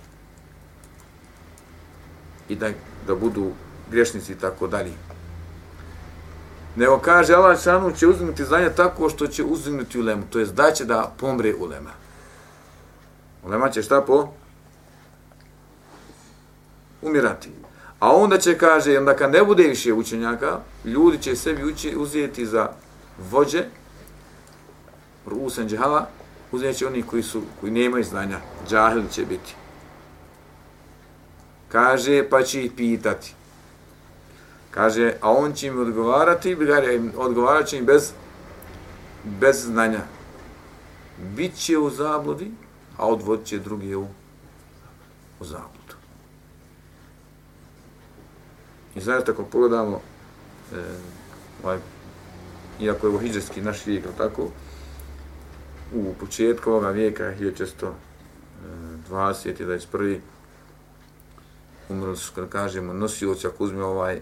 i 2.49 2.55
da, 2.55 2.69
da 3.07 3.15
budu 3.15 3.51
grešnici 3.91 4.31
i 4.31 4.35
tako 4.35 4.67
dalje. 4.67 4.91
Nego 6.75 6.99
kaže 6.99 7.33
Allah 7.33 7.63
šanu 7.63 7.91
će 7.91 8.07
uzimati 8.07 8.45
znanje 8.45 8.69
tako 8.69 9.09
što 9.09 9.27
će 9.27 9.43
uzimati 9.43 9.99
ulemu, 9.99 10.23
to 10.29 10.39
je 10.39 10.45
da 10.45 10.71
će 10.71 10.85
da 10.85 11.13
pomre 11.17 11.55
ulema. 11.55 11.91
Ulema 13.43 13.69
će 13.69 13.83
šta 13.83 14.01
po? 14.01 14.27
Umirati. 17.01 17.49
A 18.01 18.15
onda 18.15 18.37
će, 18.37 18.57
kaže, 18.57 18.97
onda 18.97 19.15
kad 19.15 19.31
ne 19.31 19.43
bude 19.43 19.63
više 19.63 19.93
učenjaka, 19.93 20.59
ljudi 20.85 21.17
će 21.17 21.35
sebi 21.35 21.63
uči, 21.63 21.95
uzeti 21.97 22.45
za 22.45 22.69
vođe, 23.31 23.63
Rusen 25.25 25.69
džahala, 25.69 26.07
uzeti 26.51 26.77
će 26.77 26.87
oni 26.87 27.03
koji, 27.03 27.23
su, 27.23 27.41
koji 27.59 27.71
nemaju 27.71 28.03
znanja, 28.03 28.39
džahili 28.69 29.11
će 29.11 29.25
biti. 29.25 29.55
Kaže, 31.69 32.29
pa 32.29 32.43
će 32.43 32.65
ih 32.65 32.71
pitati. 32.77 33.33
Kaže, 34.71 35.13
a 35.21 35.31
on 35.31 35.53
će 35.53 35.67
im 35.67 35.81
odgovarati, 35.81 36.57
odgovarat 37.17 37.67
će 37.67 37.77
im 37.77 37.85
bez, 37.85 38.11
bez 39.23 39.65
znanja. 39.65 40.01
Biće 41.35 41.77
u 41.77 41.89
zabludi, 41.89 42.51
a 42.97 43.07
odvodit 43.07 43.45
će 43.45 43.59
drugi 43.59 43.95
u, 43.95 44.07
u 45.39 45.45
zabludu. 45.45 45.80
I 48.95 49.01
znači, 49.01 49.31
ako 49.31 49.43
pogledamo, 49.43 50.01
e, 50.73 50.83
ovaj, 51.63 51.77
iako 52.79 53.07
je 53.07 53.09
ovo 53.09 53.19
hijđarski 53.19 53.61
naš 53.61 53.85
vijek, 53.85 54.05
tako, 54.17 54.47
u 55.93 56.13
početku 56.19 56.69
ovoga 56.69 56.89
vijeka, 56.89 57.23
1620. 57.23 57.91
E, 59.45 59.51
i 59.51 59.65
21. 59.65 60.19
umrli 61.89 62.17
su, 62.17 62.31
kada 62.35 62.47
kažemo, 62.47 62.93
nosioci, 62.93 63.47
ako 63.47 63.63
uzme 63.63 63.83
ovaj, 63.83 64.15
e, 64.15 64.21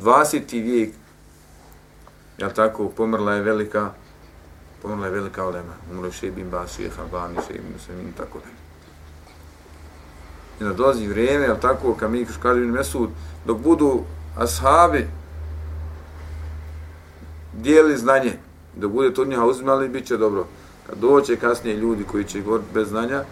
20. 0.00 0.62
vijek, 0.62 0.94
ja 2.38 2.54
tako, 2.54 2.88
pomrla 2.88 3.34
je 3.34 3.42
velika, 3.42 3.92
pomrla 4.82 5.06
je 5.06 5.12
velika 5.12 5.44
olema. 5.44 5.74
Umro 5.90 6.06
je 6.06 6.12
Šebin 6.12 6.50
Bas, 6.50 6.76
Šeha 6.76 7.04
Bani, 7.12 7.36
Šebin 7.46 7.72
Muslimin, 7.72 8.12
tako 8.12 8.38
dalje. 8.38 8.65
I 10.60 10.64
da 10.64 10.72
dolazi 10.72 11.08
vrijeme, 11.08 11.44
jel 11.44 11.56
tako, 11.60 11.94
kad 11.94 12.10
mi 12.10 12.26
kaže 12.42 12.60
Ibn 12.60 12.70
Mesud, 12.72 13.10
dok 13.46 13.58
budu 13.58 14.02
ashabi 14.36 15.08
dijeli 17.52 17.96
znanje, 17.96 18.32
dok 18.76 18.92
bude 18.92 19.14
to 19.14 19.24
njiha 19.24 19.44
uzimali, 19.44 19.88
bit 19.88 20.06
će 20.06 20.16
dobro. 20.16 20.46
Kad 20.86 20.98
doće 20.98 21.36
kasnije 21.36 21.76
ljudi 21.76 22.04
koji 22.04 22.24
će 22.24 22.40
govoriti 22.40 22.68
bez 22.74 22.88
znanja, 22.88 23.24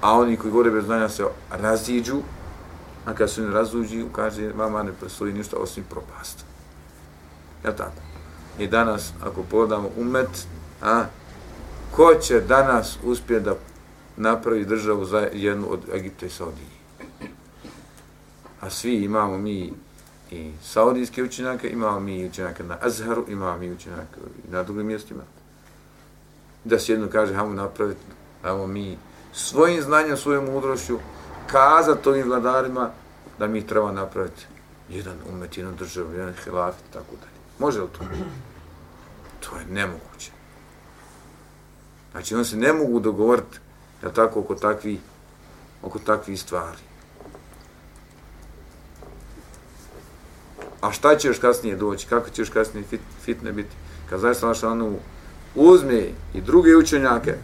a 0.00 0.12
oni 0.12 0.36
koji 0.36 0.52
govore 0.52 0.70
bez 0.70 0.84
znanja 0.84 1.08
se 1.08 1.24
raziđu, 1.50 2.16
a 3.04 3.14
kad 3.14 3.30
se 3.30 3.42
ne 3.42 3.50
razuđi, 3.50 4.04
kaže, 4.12 4.52
vama 4.52 4.82
ne 4.82 4.92
postoji 4.92 5.32
ništa 5.32 5.56
osim 5.56 5.84
propast. 5.90 6.44
Jel 7.64 7.72
tako? 7.76 8.02
I 8.58 8.66
danas, 8.66 9.12
ako 9.22 9.42
pogledamo 9.42 9.88
umet, 9.96 10.46
a, 10.82 11.04
ko 11.96 12.14
će 12.14 12.40
danas 12.40 12.98
uspjeti 13.04 13.44
da 13.44 13.54
napravi 14.18 14.64
državu 14.64 15.04
za 15.04 15.28
jednu 15.32 15.72
od 15.72 15.80
Egipta 15.94 16.26
i 16.26 16.30
Saudije? 16.30 16.68
A 18.60 18.70
svi 18.70 18.94
imamo 18.94 19.38
mi 19.38 19.72
i 20.30 20.52
saudijske 20.62 21.22
učenjake, 21.22 21.70
imamo 21.70 22.00
mi 22.00 22.26
učenjake 22.26 22.64
na 22.64 22.78
Azharu, 22.80 23.24
imamo 23.28 23.58
mi 23.58 23.72
učenjake 23.72 24.20
na 24.50 24.62
drugim 24.62 24.86
mjestima. 24.86 25.22
Da 26.64 26.78
se 26.78 26.92
jedno 26.92 27.08
kaže, 27.12 27.34
hajmo 27.34 27.54
napraviti, 27.54 28.00
hajmo 28.42 28.66
mi 28.66 28.98
svojim 29.32 29.82
znanjem, 29.82 30.16
svojom 30.16 30.44
mudrošću, 30.44 30.98
kazati 31.46 32.08
ovim 32.08 32.26
vladarima 32.26 32.90
da 33.38 33.46
mi 33.46 33.66
treba 33.66 33.92
napraviti 33.92 34.46
jedan 34.88 35.16
umet, 35.30 35.56
jednu 35.56 35.72
državu, 35.72 36.12
jedan 36.12 36.34
hilafit, 36.44 36.84
tako 36.92 37.16
dalje. 37.20 37.38
Može 37.58 37.80
li 37.80 37.88
to? 37.98 38.04
To 39.40 39.56
je 39.56 39.66
nemoguće. 39.66 40.30
Znači, 42.12 42.34
oni 42.34 42.44
se 42.44 42.56
ne 42.56 42.72
mogu 42.72 43.00
dogovoriti, 43.00 43.58
ja 44.02 44.10
tako, 44.10 44.40
oko 44.40 44.54
takvi, 44.54 45.00
oko 45.82 45.98
takvi 45.98 46.36
stvari. 46.36 46.78
A 50.80 50.92
šta 50.92 51.16
će 51.16 51.28
još 51.28 51.38
kasnije 51.38 51.76
doći? 51.76 52.06
Kako 52.06 52.30
će 52.30 52.42
još 52.42 52.50
kasnije 52.50 52.84
fit, 52.86 53.00
fitne 53.22 53.52
biti? 53.52 53.76
Kad 54.10 54.20
znaš 54.20 54.42
naša 54.42 54.68
ono 54.68 54.92
uzme 55.54 56.02
i 56.34 56.40
druge 56.40 56.76
učenjake, 56.76 57.34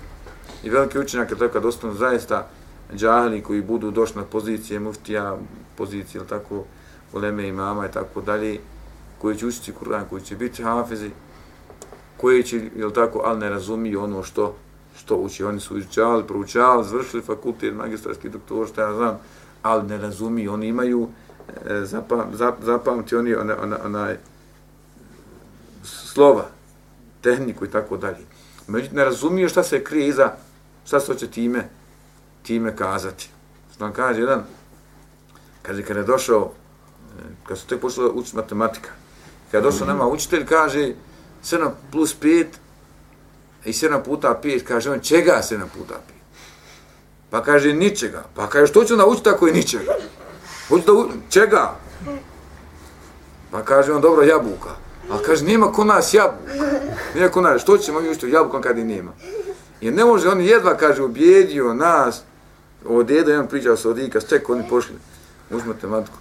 i 0.63 0.71
velike 0.71 1.01
učenjake, 1.01 1.35
to 1.35 1.49
kad 1.49 1.65
ostanu 1.65 1.95
zaista 1.95 2.49
džahli 2.95 3.43
koji 3.43 3.63
budu 3.63 3.91
došli 3.91 4.17
na 4.17 4.25
pozicije 4.25 4.81
muftija, 4.81 5.37
pozicije, 5.77 6.19
ili 6.19 6.29
tako, 6.29 6.65
uleme 7.13 7.49
imama 7.49 7.87
i 7.87 7.93
tako 7.93 8.21
dalje, 8.21 8.61
koji 9.19 9.37
će 9.37 9.47
učiti 9.47 9.73
Kur'an, 9.73 10.05
koji 10.11 10.23
će 10.23 10.37
biti 10.37 10.63
hafizi, 10.63 11.11
koji 12.17 12.43
će, 12.43 12.71
jel 12.77 12.91
tako, 12.91 13.23
ali 13.25 13.39
ne 13.39 13.51
razumiju 13.51 14.03
ono 14.03 14.23
što 14.23 14.55
što 14.99 15.17
uči. 15.17 15.45
Oni 15.45 15.61
su 15.61 15.79
izučavali, 15.79 16.27
proučavali, 16.27 16.85
završili 16.85 17.23
fakultet, 17.23 17.75
magistarski 17.75 18.29
doktor, 18.29 18.69
što 18.69 18.81
ja 18.81 18.95
znam, 18.95 19.19
ali 19.63 19.89
ne 19.89 19.99
razumiju. 19.99 20.53
Oni 20.53 20.67
imaju, 20.67 21.09
e, 21.67 21.81
zapam, 21.85 22.31
zap, 22.33 22.55
zapamti 22.63 23.17
oni 23.17 23.35
onaj, 23.35 23.57
onaj, 23.57 23.79
onaj 23.85 24.17
slova, 25.83 26.45
tehniku 27.21 27.65
i 27.65 27.71
tako 27.71 27.97
dalje. 27.97 28.25
Međutim, 28.67 28.97
ne 28.97 29.05
razumiju 29.05 29.49
šta 29.49 29.63
se 29.63 29.85
krije 29.85 30.09
iza, 30.09 30.33
šta 30.87 31.01
se 31.01 31.13
hoće 31.13 31.27
time, 31.27 31.69
time 32.43 32.77
kazati. 32.77 33.29
Što 33.75 33.85
vam 33.85 33.93
kaže 33.93 34.21
jedan, 34.21 34.43
kaže 35.63 35.83
kada 35.83 36.01
je 36.01 36.07
došao, 36.07 36.53
e, 37.19 37.23
kad 37.45 37.59
su 37.59 37.67
tek 37.67 37.81
pošli 37.81 38.11
učiti 38.15 38.37
matematika, 38.37 38.91
kada 39.51 39.67
je 39.67 39.71
došao 39.71 39.87
nama 39.87 40.07
učitelj, 40.07 40.47
kaže 40.47 40.93
7 41.45 41.71
plus 41.93 42.17
5 42.21 42.47
i 43.65 43.73
7 43.73 44.03
puta 44.03 44.41
5, 44.45 44.65
kaže 44.65 44.91
on, 44.91 45.01
čega 45.01 45.41
7 45.43 45.61
puta 45.79 45.95
5? 45.95 45.99
Pa 47.31 47.43
kaže, 47.43 47.73
ničega. 47.73 48.25
Pa 48.35 48.47
kaže, 48.47 48.67
što 48.67 48.85
ću 48.85 48.97
naučiti 48.97 49.29
ako 49.29 49.47
je 49.47 49.53
ničega? 49.53 49.95
Hoću 50.69 50.87
da 50.87 50.93
u... 50.93 51.09
čega? 51.31 51.75
Pa 53.51 53.63
kaže 53.63 53.93
on, 53.93 54.01
dobro, 54.01 54.23
jabuka. 54.23 54.71
A 55.11 55.19
kaže, 55.27 55.45
nema 55.45 55.73
kod 55.73 55.87
nas 55.87 56.15
jabuka. 56.15 56.53
Nema 57.15 57.29
kod 57.29 57.43
nas, 57.43 57.63
što 57.63 57.79
ćemo 57.79 58.01
mi 58.01 58.11
učiti 58.11 58.31
jabukom 58.31 58.63
kad 58.63 58.79
i 58.79 58.85
nema? 58.85 59.13
Jer 59.81 59.95
ne 59.95 60.05
može, 60.05 60.29
on 60.29 60.41
jedva, 60.41 60.77
kaže, 60.77 61.03
ubijedio 61.03 61.75
nas, 61.75 62.23
ovo 62.89 63.01
je 63.01 63.17
jedan 63.17 63.49
pričao 63.49 63.77
sa 63.77 63.91
odika, 63.91 64.21
ček, 64.21 64.49
oni 64.49 64.69
pošli, 64.69 64.95
uz 65.51 65.65
matematiku. 65.67 66.17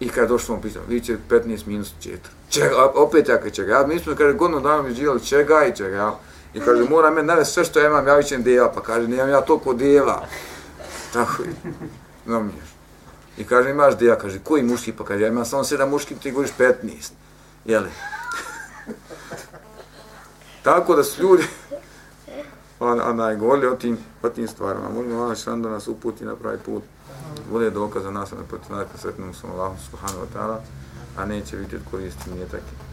I 0.00 0.08
kad 0.08 0.28
došlo 0.28 0.54
on 0.54 0.62
pisao, 0.62 0.82
vi 0.88 1.00
će 1.00 1.16
15 1.30 1.66
minus 1.66 1.92
4. 2.02 2.16
Čega, 2.50 2.90
opet 2.94 3.28
jaka 3.28 3.50
čega, 3.50 3.72
ja 3.72 3.86
mi 3.86 3.98
smo, 3.98 4.14
kaže, 4.14 4.32
godno 4.32 4.60
dana 4.60 4.82
mi 4.82 4.94
živjeli 4.94 5.24
čega 5.24 5.66
i 5.66 5.76
čega, 5.76 5.96
ja. 5.96 6.18
I 6.54 6.60
kaže, 6.60 6.84
mora 6.90 7.10
me 7.10 7.22
navest 7.22 7.52
sve 7.52 7.64
što 7.64 7.78
ja 7.78 7.86
imam, 7.86 8.06
ja 8.06 8.14
vićem 8.14 8.42
djeva. 8.42 8.72
pa 8.72 8.82
kaže, 8.82 9.08
nijem 9.08 9.28
ja 9.28 9.40
toliko 9.40 9.74
djeva. 9.74 10.26
Tako 11.12 11.42
je, 11.42 11.54
no 12.26 12.42
mi 12.42 12.52
I 13.36 13.44
kaže, 13.44 13.70
imaš 13.70 13.98
djeva. 13.98 14.16
kaže, 14.16 14.38
koji 14.38 14.62
muški, 14.62 14.92
pa 14.92 15.04
kaže, 15.04 15.22
ja 15.22 15.28
imam 15.28 15.44
samo 15.44 15.64
sedam 15.64 15.90
muški, 15.90 16.14
ti 16.14 16.30
govoriš 16.30 16.52
15. 16.58 17.12
Jeli? 17.64 17.90
Tako 20.62 20.94
da 20.94 21.04
su 21.04 21.22
ljudi, 21.22 21.44
on, 22.80 23.00
onaj, 23.00 23.36
govorili 23.36 23.66
o 23.66 23.76
tim, 23.76 23.98
o 24.22 24.28
tim 24.28 24.48
stvarima. 24.48 24.88
Možemo 24.88 25.22
Allah 25.22 25.38
šan 25.38 25.62
da 25.62 25.68
nas 25.68 25.88
uputi 25.88 26.24
na 26.24 26.36
pravi 26.36 26.58
put. 26.58 26.82
Bude 27.50 27.70
dokaz 27.70 28.02
za 28.02 28.10
nas, 28.10 28.30
na 28.30 28.38
protiv 28.48 28.76
nas, 28.76 28.86
sretnom 28.96 29.34
sam 29.34 29.50
Allahom 29.50 29.76
subhanahu 29.90 30.20
wa 30.20 30.38
ta'ala, 30.38 30.56
a 31.16 31.26
neće 31.26 31.56
vidjeti 31.56 31.84
koristi 31.90 32.30
nije 32.30 32.44
takvi. 32.44 32.91